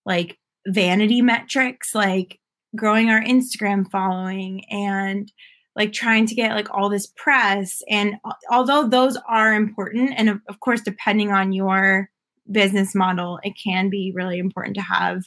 [0.04, 2.38] like vanity metrics, like
[2.74, 5.30] growing our Instagram following and
[5.74, 8.14] like trying to get like all this press and
[8.50, 12.08] although those are important and of course depending on your
[12.50, 15.24] business model it can be really important to have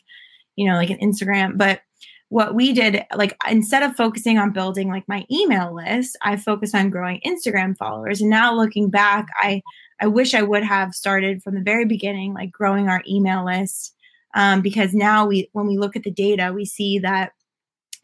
[0.55, 1.57] you know like an Instagram.
[1.57, 1.81] But
[2.29, 6.75] what we did like instead of focusing on building like my email list i focused
[6.75, 8.21] on growing instagram followers.
[8.21, 9.61] And now looking back i
[9.99, 13.95] i wish i would have started from the very beginning like growing our email list.
[14.35, 17.31] Um, because now we when we look at the data we see that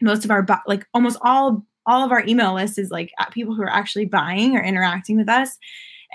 [0.02, 3.62] most of our like almost all all of our email list is like people who
[3.62, 5.56] are actually buying or interacting with us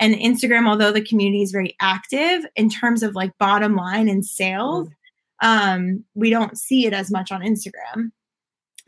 [0.00, 4.24] and instagram although the community is very active in terms of like bottom line and
[4.24, 4.88] sales
[5.42, 8.12] um, we don't see it as much on Instagram.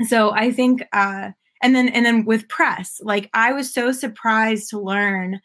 [0.07, 1.31] So I think, uh,
[1.63, 5.41] and then and then with press, like I was so surprised to learn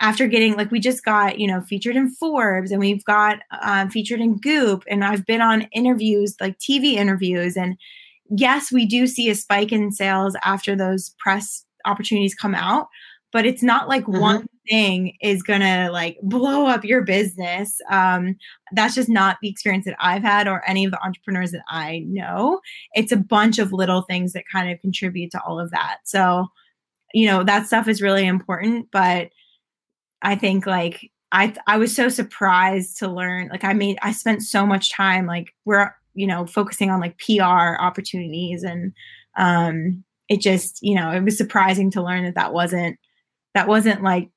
[0.00, 3.90] after getting like we just got you know featured in Forbes and we've got um,
[3.90, 7.76] featured in Goop and I've been on interviews like TV interviews and
[8.30, 12.86] yes we do see a spike in sales after those press opportunities come out
[13.32, 14.20] but it's not like Mhm.
[14.20, 18.36] one thing is gonna like blow up your business um
[18.72, 22.00] that's just not the experience that I've had or any of the entrepreneurs that I
[22.08, 22.60] know.
[22.94, 25.98] It's a bunch of little things that kind of contribute to all of that.
[26.04, 26.48] So,
[27.14, 29.30] you know, that stuff is really important, but
[30.22, 34.42] I think like I I was so surprised to learn like I made I spent
[34.42, 38.92] so much time like we're you know focusing on like PR opportunities and
[39.36, 42.98] um it just, you know, it was surprising to learn that that wasn't
[43.58, 44.30] that wasn't like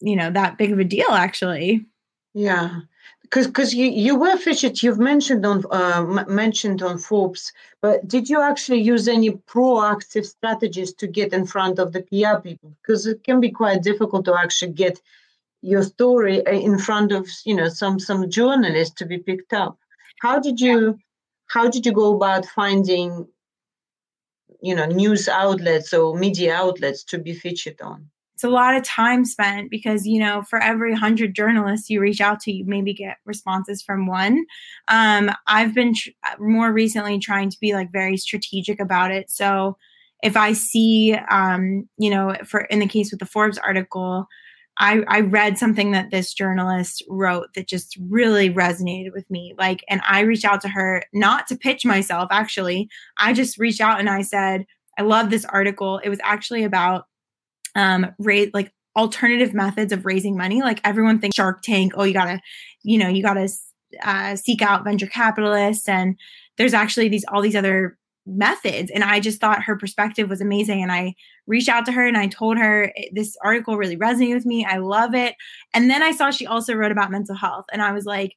[0.00, 1.86] you know that big of a deal actually.
[2.34, 2.80] Yeah,
[3.22, 8.28] because because you you were featured you've mentioned on uh, mentioned on Forbes but did
[8.28, 12.74] you actually use any proactive strategies to get in front of the PR people?
[12.82, 15.00] Because it can be quite difficult to actually get
[15.62, 19.78] your story uh, in front of you know some some journalists to be picked up.
[20.20, 20.98] How did you
[21.46, 23.28] how did you go about finding
[24.60, 28.84] you know news outlets or media outlets to be featured on it's a lot of
[28.84, 32.94] time spent because you know for every 100 journalists you reach out to you maybe
[32.94, 34.46] get responses from one
[34.86, 39.76] um, i've been tr- more recently trying to be like very strategic about it so
[40.22, 44.28] if i see um, you know for in the case with the forbes article
[44.80, 49.52] I, I read something that this journalist wrote that just really resonated with me.
[49.58, 52.88] Like, and I reached out to her not to pitch myself, actually.
[53.16, 54.66] I just reached out and I said,
[54.96, 55.98] I love this article.
[56.04, 57.07] It was actually about
[57.78, 60.60] um rate like alternative methods of raising money.
[60.60, 62.40] Like everyone thinks Shark Tank, oh, you gotta,
[62.82, 63.48] you know, you gotta
[64.02, 66.16] uh, seek out venture capitalists, and
[66.58, 68.90] there's actually these all these other methods.
[68.90, 70.82] And I just thought her perspective was amazing.
[70.82, 71.14] And I
[71.46, 74.66] reached out to her and I told her this article really resonated with me.
[74.66, 75.34] I love it.
[75.72, 78.34] And then I saw she also wrote about mental health, and I was like.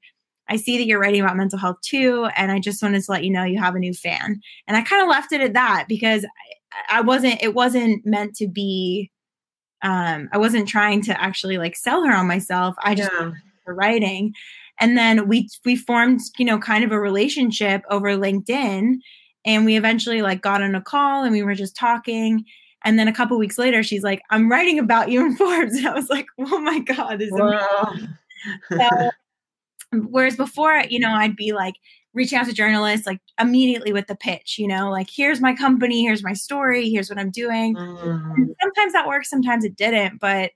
[0.49, 2.27] I see that you're writing about mental health too.
[2.35, 4.41] And I just wanted to let you know you have a new fan.
[4.67, 6.25] And I kind of left it at that because
[6.89, 9.11] I, I wasn't, it wasn't meant to be
[9.82, 12.75] um, I wasn't trying to actually like sell her on myself.
[12.84, 13.32] I just yeah.
[13.65, 14.34] for writing.
[14.79, 18.95] And then we we formed, you know, kind of a relationship over LinkedIn.
[19.45, 22.45] And we eventually like got on a call and we were just talking.
[22.84, 25.75] And then a couple weeks later, she's like, I'm writing about you in Forbes.
[25.75, 27.29] And I was like, oh my God, this
[28.71, 29.09] so,
[29.93, 31.75] whereas before, you know, I'd be like,
[32.14, 36.01] reaching out to journalists like immediately with the pitch, you know, like here's my company,
[36.03, 37.76] here's my story, here's what I'm doing.
[37.76, 38.47] Mm.
[38.62, 40.51] Sometimes that works, sometimes it didn't, but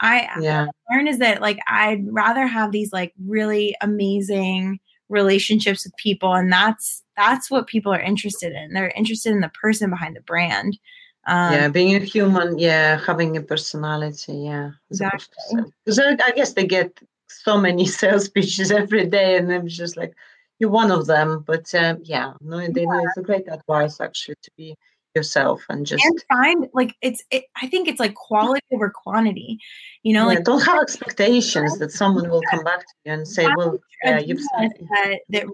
[0.00, 0.66] I yeah.
[0.90, 6.50] learned is that like I'd rather have these like really amazing relationships with people and
[6.50, 8.72] that's that's what people are interested in.
[8.72, 10.78] They're interested in the person behind the brand.
[11.26, 14.72] Um, yeah, being a human, yeah, having a personality, yeah.
[14.90, 15.62] Exactly.
[15.84, 16.98] Because I guess they get
[17.28, 20.14] so many sales pitches every day, and I'm just like,
[20.58, 21.44] you're one of them.
[21.46, 22.68] But um, yeah, no, yeah.
[22.68, 24.76] it's a great advice actually to be
[25.14, 29.58] yourself and just and find like it's it, i think it's like quality over quantity
[30.02, 33.28] you know yeah, like don't have expectations that someone will come back to you and
[33.28, 35.46] say well yeah you've signed, that, that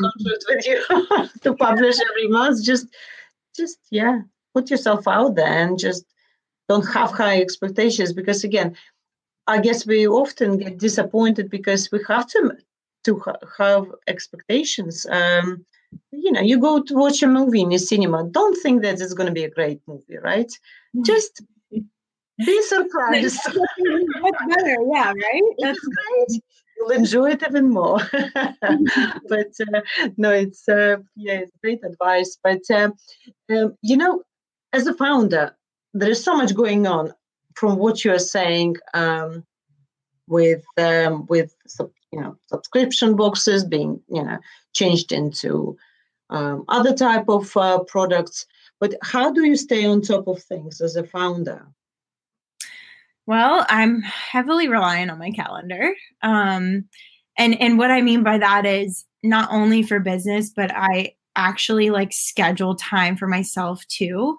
[0.00, 2.86] contract with you to publish every month just
[3.54, 4.20] just yeah
[4.54, 6.04] put yourself out there and just
[6.68, 8.74] don't have high expectations because again
[9.46, 12.56] i guess we often get disappointed because we have to
[13.04, 15.06] to ha- have expectations.
[15.10, 15.64] Um,
[16.10, 18.24] you know, you go to watch a movie in the cinema.
[18.24, 20.46] Don't think that it's going to be a great movie, right?
[20.48, 21.02] Mm-hmm.
[21.02, 23.40] Just be surprised.
[23.44, 25.42] Better, yeah, right?
[25.58, 26.42] That's great.
[26.76, 27.98] You'll enjoy it even more.
[28.12, 29.80] but uh,
[30.16, 32.38] no, it's uh, yeah, it's great advice.
[32.42, 32.94] But um,
[33.50, 34.22] um, you know,
[34.72, 35.54] as a founder,
[35.92, 37.12] there is so much going on.
[37.54, 39.44] From what you are saying, um,
[40.26, 41.54] with um, with
[42.12, 44.38] you know subscription boxes being you know
[44.74, 45.76] changed into
[46.30, 48.46] um, other type of uh, products.
[48.80, 51.66] But how do you stay on top of things as a founder?
[53.26, 56.84] Well i'm heavily reliant on my calendar um,
[57.38, 61.90] and and what i mean by that is not only for business but i actually
[61.90, 64.38] like schedule time for myself too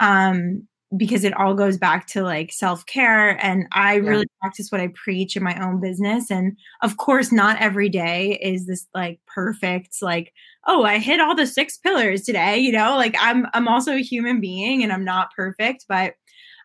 [0.00, 4.08] um, because it all goes back to like self-care and i yeah.
[4.08, 8.38] really practice what i preach in my own business and of course not every day
[8.40, 10.32] is this like perfect like
[10.66, 12.96] oh i hit all the six pillars today you know?
[12.96, 16.14] Like i'm i'm also a human being and i'm not perfect but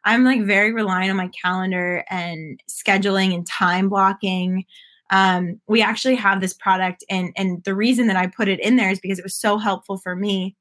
[0.05, 4.65] i'm like very reliant on my calendar and scheduling and time blocking.
[5.09, 8.77] Um, we actually have this product and and the reason that i put it in
[8.77, 10.55] there is because it was so helpful for me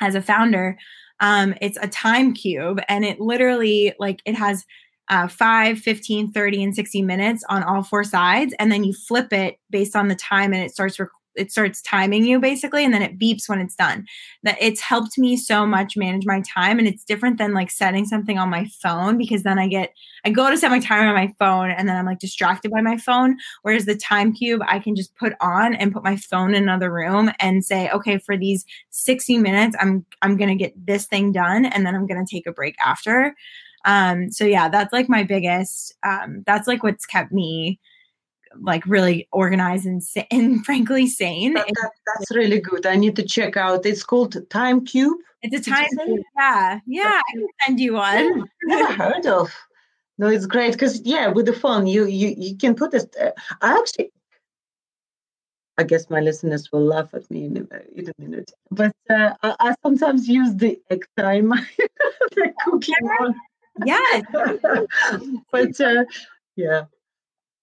[0.00, 0.76] as a founder
[1.20, 4.64] um, it's a time cube and it literally like it has
[5.08, 9.32] uh, 5 15 30 and 60 minutes on all four sides and then you flip
[9.32, 11.08] it based on the time and it starts rec-
[11.38, 14.06] it starts timing you basically and then it beeps when it's done.
[14.42, 18.04] That it's helped me so much manage my time and it's different than like setting
[18.04, 19.92] something on my phone because then i get
[20.24, 22.80] i go to set my timer on my phone and then i'm like distracted by
[22.80, 26.54] my phone whereas the time cube i can just put on and put my phone
[26.54, 31.06] in another room and say okay for these 60 minutes i'm i'm gonna get this
[31.06, 33.34] thing done and then i'm gonna take a break after.
[33.84, 37.78] Um so yeah that's like my biggest um that's like what's kept me
[38.60, 41.54] like really organized and, and frankly sane.
[41.54, 42.86] That, that, that's really good.
[42.86, 43.86] I need to check out.
[43.86, 45.18] It's called Time Cube.
[45.42, 46.20] It's a time cube.
[46.36, 47.20] Yeah, yeah.
[47.24, 48.48] I can send you one.
[48.66, 49.54] Yeah, never heard of.
[50.18, 53.06] No, it's great because yeah, with the phone, you you you can put this.
[53.20, 53.30] Uh,
[53.62, 54.10] I actually
[55.78, 58.50] I guess my listeners will laugh at me in a, in a minute.
[58.72, 61.50] But uh, I, I, sometimes use the egg time,
[62.32, 63.34] the cooking one.
[63.86, 64.22] Yeah.
[65.52, 66.04] but uh,
[66.56, 66.86] yeah,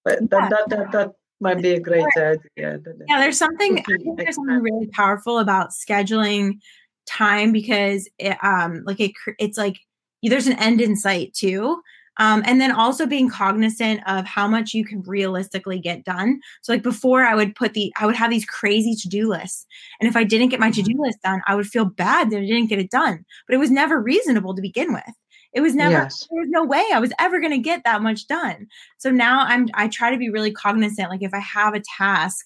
[0.05, 0.27] but yeah.
[0.29, 2.37] That, that, that, that might be a great idea.
[2.55, 2.77] Yeah,
[3.19, 3.83] there's something,
[4.15, 6.59] there's something really powerful about scheduling
[7.05, 9.77] time because it, um, like it, it's like
[10.23, 11.81] there's an end in sight too.
[12.17, 16.39] Um, and then also being cognizant of how much you can realistically get done.
[16.61, 19.65] So, like before, I would put the, I would have these crazy to do lists.
[19.99, 21.01] And if I didn't get my to do mm-hmm.
[21.01, 23.25] list done, I would feel bad that I didn't get it done.
[23.47, 25.03] But it was never reasonable to begin with.
[25.55, 26.27] It was never, yes.
[26.29, 28.67] there was no way I was ever going to get that much done.
[28.97, 31.09] So now I'm, I try to be really cognizant.
[31.09, 32.45] Like if I have a task,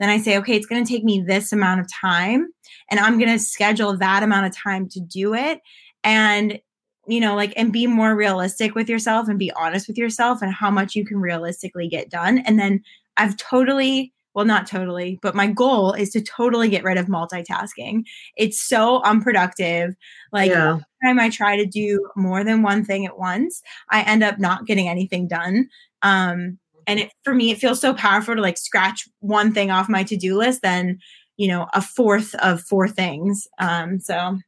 [0.00, 2.48] then I say, okay, it's going to take me this amount of time
[2.90, 5.60] and I'm going to schedule that amount of time to do it.
[6.04, 6.60] And
[7.08, 10.52] you know, like, and be more realistic with yourself and be honest with yourself and
[10.52, 12.38] how much you can realistically get done.
[12.38, 12.82] And then
[13.16, 18.04] I've totally, well, not totally, but my goal is to totally get rid of multitasking.
[18.36, 19.96] It's so unproductive.
[20.30, 20.78] Like, yeah.
[21.04, 23.60] time I try to do more than one thing at once,
[23.90, 25.68] I end up not getting anything done.
[26.02, 29.88] Um, and it, for me, it feels so powerful to like scratch one thing off
[29.88, 31.00] my to do list than,
[31.36, 33.48] you know, a fourth of four things.
[33.58, 34.38] Um, so,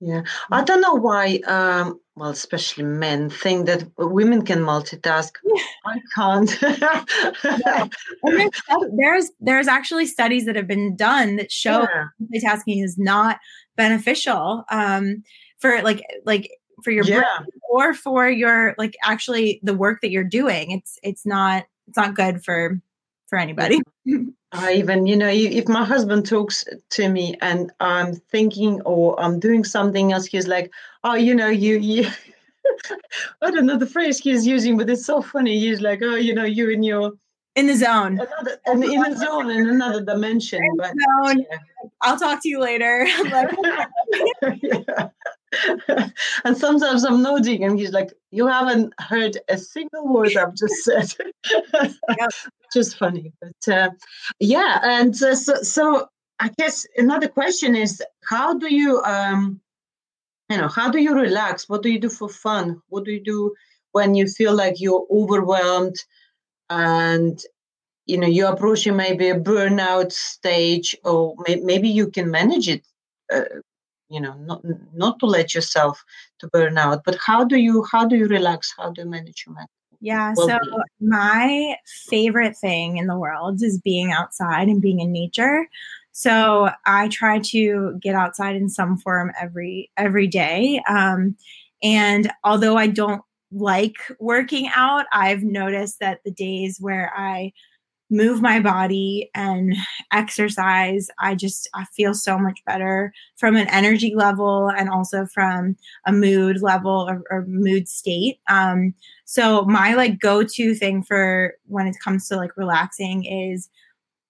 [0.00, 0.22] yeah,
[0.52, 5.32] I don't know why um, well, especially men, think that women can multitask.
[5.84, 6.62] I can't.
[6.62, 7.88] yeah.
[8.22, 8.50] there's,
[8.96, 12.04] there's, there's actually studies that have been done that show yeah.
[12.22, 13.38] multitasking is not
[13.76, 15.24] beneficial um,
[15.58, 16.50] for like like
[16.84, 17.24] for your brain
[17.70, 20.70] or for your like actually the work that you're doing.
[20.70, 22.80] It's it's not it's not good for
[23.34, 23.80] for anybody.
[24.52, 29.40] I even, you know, if my husband talks to me and I'm thinking or I'm
[29.40, 30.72] doing something else, he's like,
[31.02, 32.08] oh, you know, you, you,
[33.42, 35.58] I don't know the phrase he's using, but it's so funny.
[35.58, 37.14] He's like, oh, you know, you in your,
[37.56, 40.62] in the zone, another, in, in the zone, in another dimension.
[40.62, 40.92] In but.
[41.36, 41.58] Yeah.
[42.02, 43.06] I'll talk to you later.
[44.62, 45.08] yeah.
[46.44, 50.84] and sometimes I'm nodding, and he's like, "You haven't heard a single word I've just
[50.84, 51.14] said."
[52.18, 52.28] yeah.
[52.72, 53.90] Just funny, but uh,
[54.40, 54.80] yeah.
[54.82, 56.08] And uh, so, so
[56.40, 59.60] I guess another question is, how do you, um,
[60.50, 61.68] you know, how do you relax?
[61.68, 62.82] What do you do for fun?
[62.88, 63.54] What do you do
[63.92, 65.94] when you feel like you're overwhelmed
[66.68, 67.40] and
[68.06, 72.84] you know you're approaching maybe a burnout stage, or may- maybe you can manage it
[73.32, 73.44] uh,
[74.08, 74.62] you know not
[74.94, 76.04] not to let yourself
[76.38, 78.72] to burn out but how do you how do you relax?
[78.76, 80.58] How do you manage your mental yeah so
[81.00, 81.76] my
[82.08, 85.68] favorite thing in the world is being outside and being in nature.
[86.12, 91.36] So i try to get outside in some form every every day um,
[91.82, 97.52] and although i don't like working out i've noticed that the days where i
[98.10, 99.74] move my body and
[100.12, 105.74] exercise i just i feel so much better from an energy level and also from
[106.06, 108.94] a mood level or, or mood state um
[109.24, 113.68] so my like go-to thing for when it comes to like relaxing is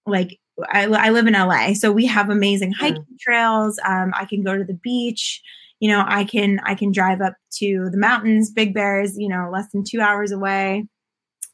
[0.05, 2.77] like I, I live in LA, so we have amazing mm.
[2.77, 3.19] hiking mm.
[3.19, 3.79] trails.
[3.85, 5.41] Um, I can go to the beach.
[5.79, 9.17] You know, I can I can drive up to the mountains, Big Bears.
[9.17, 10.87] You know, less than two hours away.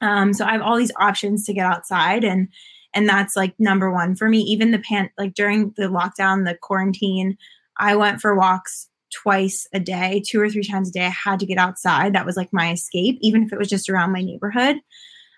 [0.02, 2.48] Um, so I have all these options to get outside and
[2.94, 4.40] and that's like number one for me.
[4.40, 7.38] Even the pan like during the lockdown, the quarantine,
[7.78, 11.06] I went for walks twice a day, two or three times a day.
[11.06, 12.14] I had to get outside.
[12.14, 14.78] That was like my escape, even if it was just around my neighborhood.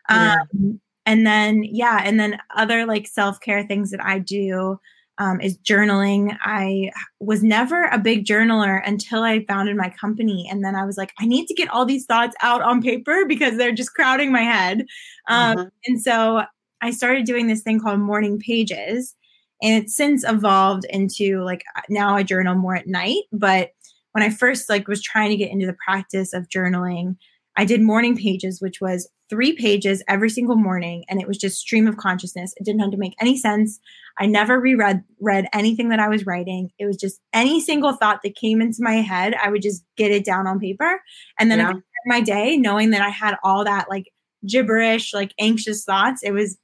[0.09, 0.38] Yeah.
[0.53, 4.80] Um, and then yeah, and then other like self care things that I do
[5.18, 6.36] um, is journaling.
[6.41, 6.89] I
[7.20, 10.47] was never a big journaler until I founded my company.
[10.49, 13.26] And then I was like, I need to get all these thoughts out on paper
[13.28, 14.86] because they're just crowding my head.
[15.28, 15.68] Um, mm-hmm.
[15.86, 16.43] And so
[16.82, 19.16] I started doing this thing called morning pages.
[19.61, 23.24] And it's since evolved into like now I journal more at night.
[23.32, 23.70] But
[24.11, 27.16] when I first like was trying to get into the practice of journaling,
[27.55, 31.58] I did morning pages, which was three pages every single morning, and it was just
[31.58, 32.54] stream of consciousness.
[32.56, 33.80] It didn't have to make any sense.
[34.20, 36.70] I never reread read anything that I was writing.
[36.78, 40.12] It was just any single thought that came into my head, I would just get
[40.12, 41.02] it down on paper,
[41.40, 41.74] and then yeah.
[42.06, 44.14] my day knowing that I had all that like
[44.46, 46.22] gibberish, like anxious thoughts.
[46.22, 46.60] It was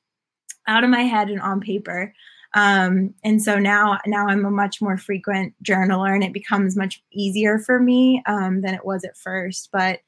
[0.68, 2.14] out of my head and on paper.
[2.54, 7.02] Um, and so now, now I'm a much more frequent journaler, and it becomes much
[7.12, 9.70] easier for me um, than it was at first.
[9.72, 10.02] But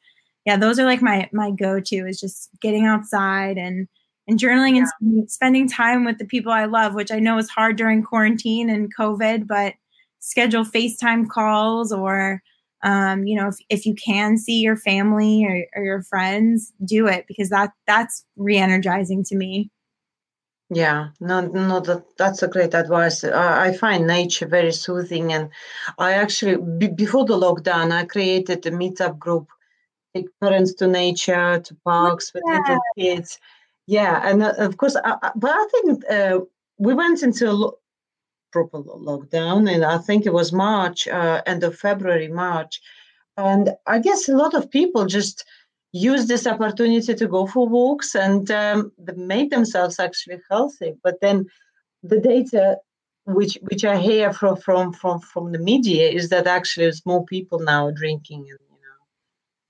[0.45, 3.87] yeah, those are like my my go-to is just getting outside and
[4.27, 4.85] and journaling yeah.
[5.01, 8.69] and spending time with the people I love, which I know is hard during quarantine
[8.69, 9.73] and COVID, but
[10.19, 12.41] schedule FaceTime calls or
[12.83, 17.07] um, you know, if, if you can see your family or, or your friends, do
[17.07, 19.69] it because that that's re-energizing to me.
[20.73, 23.25] Yeah, no, no, that, that's a great advice.
[23.25, 25.49] I, I find nature very soothing, and
[25.99, 29.49] I actually b- before the lockdown, I created a meetup group,
[30.13, 33.39] take parents to nature, to parks with little kids.
[33.87, 36.39] Yeah, and uh, of course, I, I, but I think uh,
[36.77, 37.77] we went into a lo-
[38.51, 42.81] proper lockdown, and I think it was March, uh, end of February, March,
[43.37, 45.45] and I guess a lot of people just
[45.93, 50.93] use this opportunity to go for walks and um, make themselves actually healthy.
[51.03, 51.47] But then
[52.03, 52.77] the data
[53.25, 57.25] which which I hear from from from from the media is that actually there's more
[57.25, 58.70] people now drinking and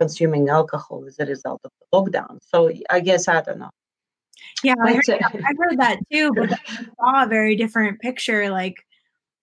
[0.02, 2.40] consuming alcohol as a result of the lockdown.
[2.42, 3.70] So I guess I don't know.
[4.64, 6.58] Yeah, I heard, I heard that too, but I
[7.00, 8.50] saw a very different picture.
[8.50, 8.76] Like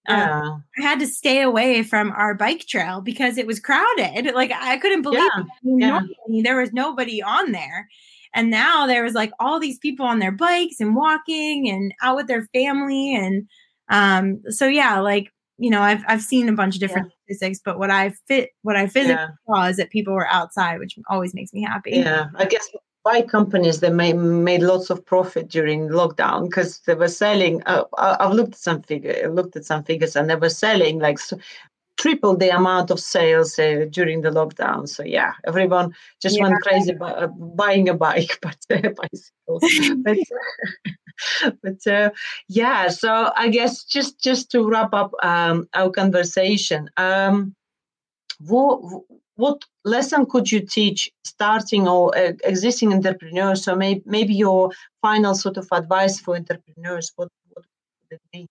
[0.08, 0.40] um, yeah.
[0.40, 4.34] Um, I had to stay away from our bike trail because it was crowded.
[4.34, 5.30] Like I couldn't believe
[5.62, 6.00] yeah.
[6.28, 6.42] yeah.
[6.42, 7.88] There was nobody on there.
[8.34, 12.16] And now there was like all these people on their bikes and walking and out
[12.16, 13.14] with their family.
[13.14, 13.48] And
[13.90, 17.34] um, so yeah, like you know, I've I've seen a bunch of different yeah.
[17.34, 19.28] statistics, but what I fit what I physically yeah.
[19.46, 21.92] saw is that people were outside, which always makes me happy.
[21.92, 22.68] Yeah, I guess
[23.04, 27.84] bike companies they made, made lots of profit during lockdown because they were selling uh,
[27.96, 31.18] i've looked at some figure looked at some figures and they were selling like
[31.96, 36.42] triple the amount of sales uh, during the lockdown so yeah everyone just yeah.
[36.42, 39.62] went crazy by, uh, buying a bike but uh, bicycles
[40.04, 40.18] but,
[41.62, 42.10] but uh,
[42.48, 47.54] yeah so i guess just just to wrap up um, our conversation um,
[48.40, 48.80] what,
[49.36, 53.64] what lesson could you teach starting or uh, existing entrepreneurs?
[53.64, 54.70] So maybe, maybe your
[55.02, 57.64] final sort of advice for entrepreneurs, what, what
[58.10, 58.48] would it be?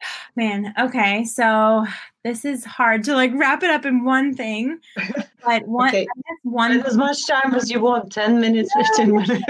[0.36, 1.24] Man, okay.
[1.24, 1.86] So
[2.22, 4.78] this is hard to like wrap it up in one thing.
[5.44, 6.06] But one okay.
[6.42, 9.44] one as much time as you want, 10 minutes, 15 minutes.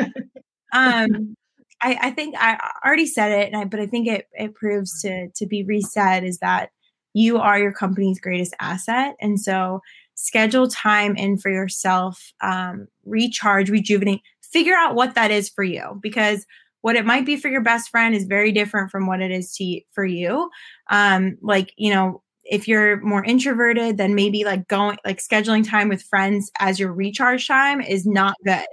[0.73, 1.35] um
[1.83, 5.29] I, I think I already said it, I, but I think it, it proves to
[5.35, 6.71] to be reset is that
[7.15, 9.15] you are your company's greatest asset.
[9.21, 9.81] And so
[10.15, 15.99] schedule time in for yourself, um, recharge, rejuvenate, figure out what that is for you
[16.03, 16.45] because
[16.83, 19.55] what it might be for your best friend is very different from what it is
[19.55, 20.51] to for you.
[20.91, 22.23] Um, like, you know,
[22.55, 26.93] if you're more introverted, then maybe like going like scheduling time with friends as your
[26.93, 28.65] recharge time is not good.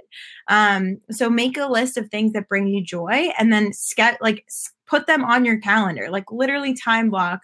[0.46, 4.46] Um, so make a list of things that bring you joy and then ske- like
[4.86, 7.40] put them on your calendar, like literally time block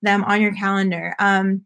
[0.00, 1.16] them on your calendar.
[1.18, 1.62] Um,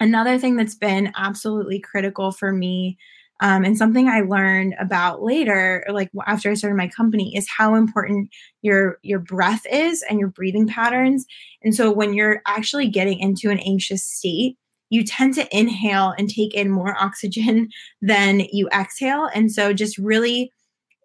[0.00, 2.96] another thing that's been absolutely critical for me
[3.40, 7.74] um, and something I learned about later, like after I started my company, is how
[7.74, 8.30] important
[8.62, 11.26] your your breath is and your breathing patterns.
[11.62, 14.56] And so when you're actually getting into an anxious state,
[14.88, 17.68] you tend to inhale and take in more oxygen
[18.00, 19.28] than you exhale.
[19.34, 20.50] And so just really,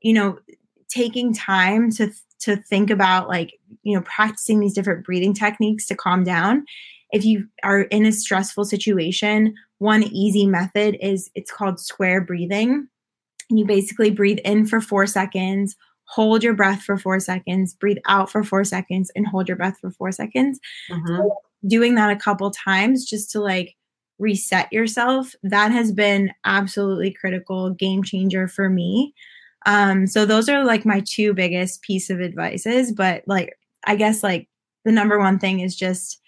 [0.02, 0.40] you know,
[0.90, 5.96] taking time to to think about like you know practicing these different breathing techniques to
[5.96, 6.66] calm down
[7.12, 12.88] if you are in a stressful situation one easy method is it's called square breathing
[13.50, 15.76] and you basically breathe in for four seconds
[16.06, 19.78] hold your breath for four seconds breathe out for four seconds and hold your breath
[19.80, 20.60] for four seconds
[20.90, 21.08] mm-hmm.
[21.08, 21.36] so
[21.68, 23.76] doing that a couple times just to like
[24.20, 29.14] reset yourself that has been absolutely critical game changer for me
[29.66, 32.92] um, so those are like my two biggest piece of advices.
[32.92, 34.48] But like, I guess like
[34.86, 36.20] the number one thing is just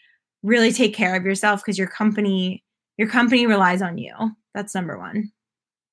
[0.44, 2.63] really take care of yourself because your company,
[2.98, 4.14] your company relies on you.
[4.54, 5.32] That's number one.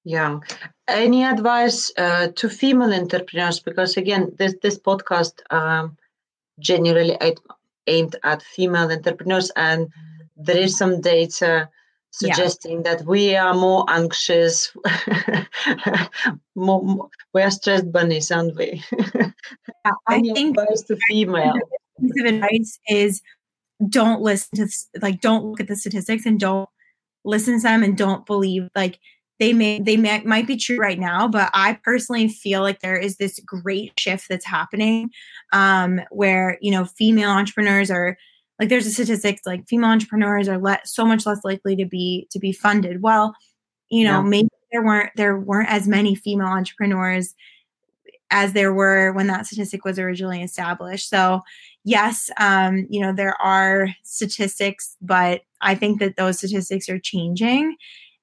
[0.05, 0.41] Yeah.
[0.89, 3.61] Any advice uh, to female entrepreneurs?
[3.61, 5.97] Because again, this this podcast um,
[6.59, 7.17] generally
[7.87, 9.89] aimed at female entrepreneurs, and
[10.37, 11.69] there is some data
[12.13, 12.97] suggesting yeah.
[12.97, 14.73] that we are more anxious,
[16.55, 18.83] more, more, we are stressed bunnies, aren't we?
[19.15, 21.55] yeah, I think advice to female
[22.01, 23.23] piece of advice is
[23.89, 24.69] don't listen to
[25.01, 26.69] like don't look at the statistics and don't
[27.25, 28.99] listen to them and don't believe like
[29.39, 32.97] they may they may, might be true right now but i personally feel like there
[32.97, 35.11] is this great shift that's happening
[35.53, 38.17] um, where you know female entrepreneurs are
[38.61, 42.29] like there's a statistics like female entrepreneurs are let so much less likely to be
[42.31, 43.35] to be funded well
[43.89, 44.29] you know yeah.
[44.29, 47.35] maybe there weren't there weren't as many female entrepreneurs
[48.31, 51.41] as there were when that statistic was originally established so
[51.85, 57.77] yes um, you know there are statistics but i think that those statistics are changing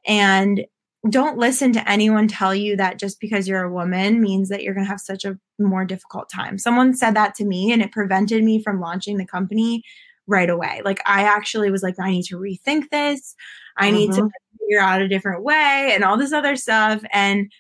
[0.06, 0.66] and
[1.10, 4.74] don't listen to anyone tell you that just because you're a woman means that you're
[4.74, 6.58] going to have such a more difficult time.
[6.58, 9.84] Someone said that to me and it prevented me from launching the company
[10.26, 10.82] right away.
[10.84, 13.36] Like I actually was like, I need to rethink this.
[13.78, 14.58] I need to mm-hmm.
[14.60, 17.04] figure out a different way and all this other stuff.
[17.14, 17.52] And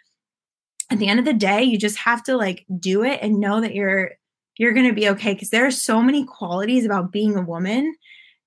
[0.90, 3.62] at the end of the day, you just have to like do it and know
[3.62, 4.12] that you're
[4.58, 7.96] you're going to be okay because there are so many qualities about being a woman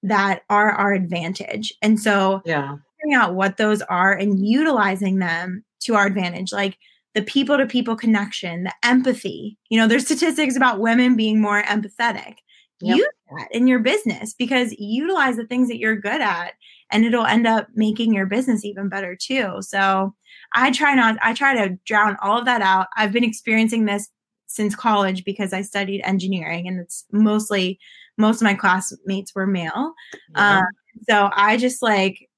[0.02, 1.72] that are our advantage.
[1.82, 6.78] And so, yeah, figuring out what those are and utilizing them to our advantage, like
[7.14, 9.58] the people to people connection, the empathy.
[9.68, 12.36] You know, there's statistics about women being more empathetic.
[12.82, 12.96] Yep.
[12.96, 16.54] Use that in your business because utilize the things that you're good at
[16.90, 19.56] and it'll end up making your business even better too.
[19.60, 20.14] So
[20.54, 22.86] I try not, I try to drown all of that out.
[22.96, 24.08] I've been experiencing this
[24.46, 27.78] since college because I studied engineering and it's mostly
[28.20, 29.94] most of my classmates were male.
[30.36, 30.58] Yeah.
[30.58, 30.64] Um,
[31.08, 32.28] so I just like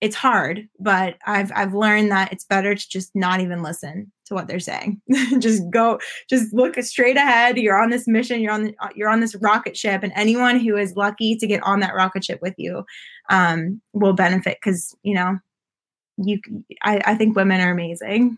[0.00, 4.34] it's hard, but I've I've learned that it's better to just not even listen to
[4.34, 5.00] what they're saying.
[5.38, 5.98] just go,
[6.28, 7.56] just look straight ahead.
[7.56, 8.40] You're on this mission.
[8.40, 11.62] You're on the, you're on this rocket ship, and anyone who is lucky to get
[11.62, 12.84] on that rocket ship with you
[13.30, 15.38] um, will benefit because you know
[16.18, 16.38] you.
[16.82, 18.36] I, I think women are amazing.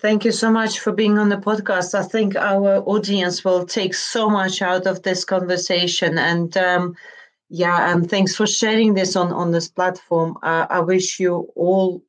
[0.00, 1.94] Thank you so much for being on the podcast.
[1.94, 6.16] I think our audience will take so much out of this conversation.
[6.16, 6.94] And um,
[7.50, 10.38] yeah, and thanks for sharing this on, on this platform.
[10.42, 12.02] Uh, I wish you all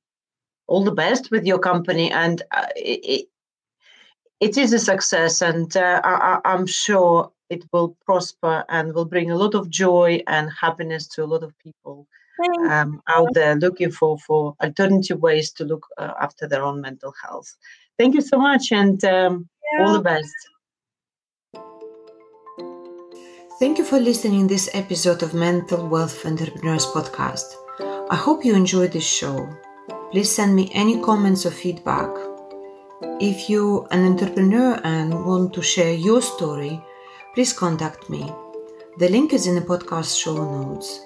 [0.67, 2.09] all the best with your company.
[2.09, 3.27] And uh, it,
[4.39, 5.41] it is a success.
[5.41, 10.23] And uh, I, I'm sure it will prosper and will bring a lot of joy
[10.27, 12.07] and happiness to a lot of people
[12.69, 17.13] um, out there looking for, for alternative ways to look uh, after their own mental
[17.21, 17.55] health.
[18.01, 19.47] Thank you so much and um,
[19.77, 19.85] yeah.
[19.85, 20.33] all the best.
[23.59, 27.45] Thank you for listening to this episode of Mental Wealth Entrepreneurs podcast.
[28.09, 29.47] I hope you enjoyed this show.
[30.11, 32.09] Please send me any comments or feedback.
[33.19, 36.83] If you're an entrepreneur and want to share your story,
[37.35, 38.33] please contact me.
[38.97, 41.01] The link is in the podcast show notes.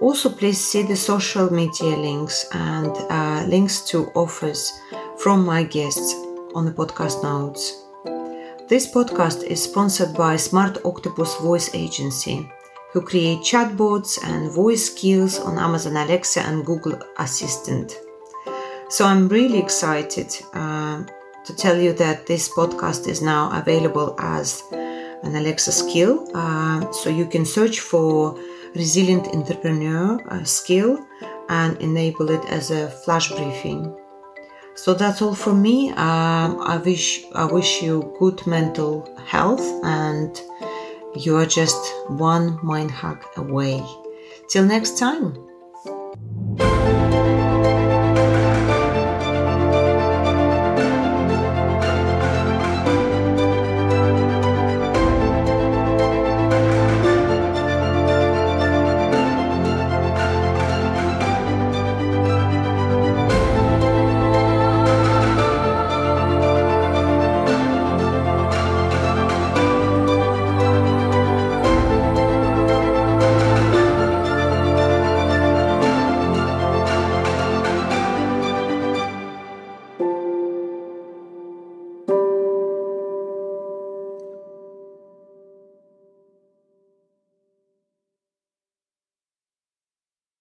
[0.00, 4.72] Also, please see the social media links and uh, links to offers
[5.22, 6.14] from my guests
[6.52, 7.84] on the podcast notes.
[8.68, 12.50] This podcast is sponsored by Smart Octopus Voice Agency,
[12.92, 17.96] who create chatbots and voice skills on Amazon Alexa and Google Assistant.
[18.88, 21.04] So I'm really excited uh,
[21.44, 26.28] to tell you that this podcast is now available as an Alexa skill.
[26.34, 28.36] Uh, so you can search for
[28.74, 30.98] resilient entrepreneur uh, skill
[31.48, 33.96] and enable it as a flash briefing.
[34.74, 35.90] So that's all from me.
[35.90, 40.40] Um, I wish I wish you good mental health, and
[41.14, 43.84] you are just one mind hack away.
[44.48, 45.51] Till next time.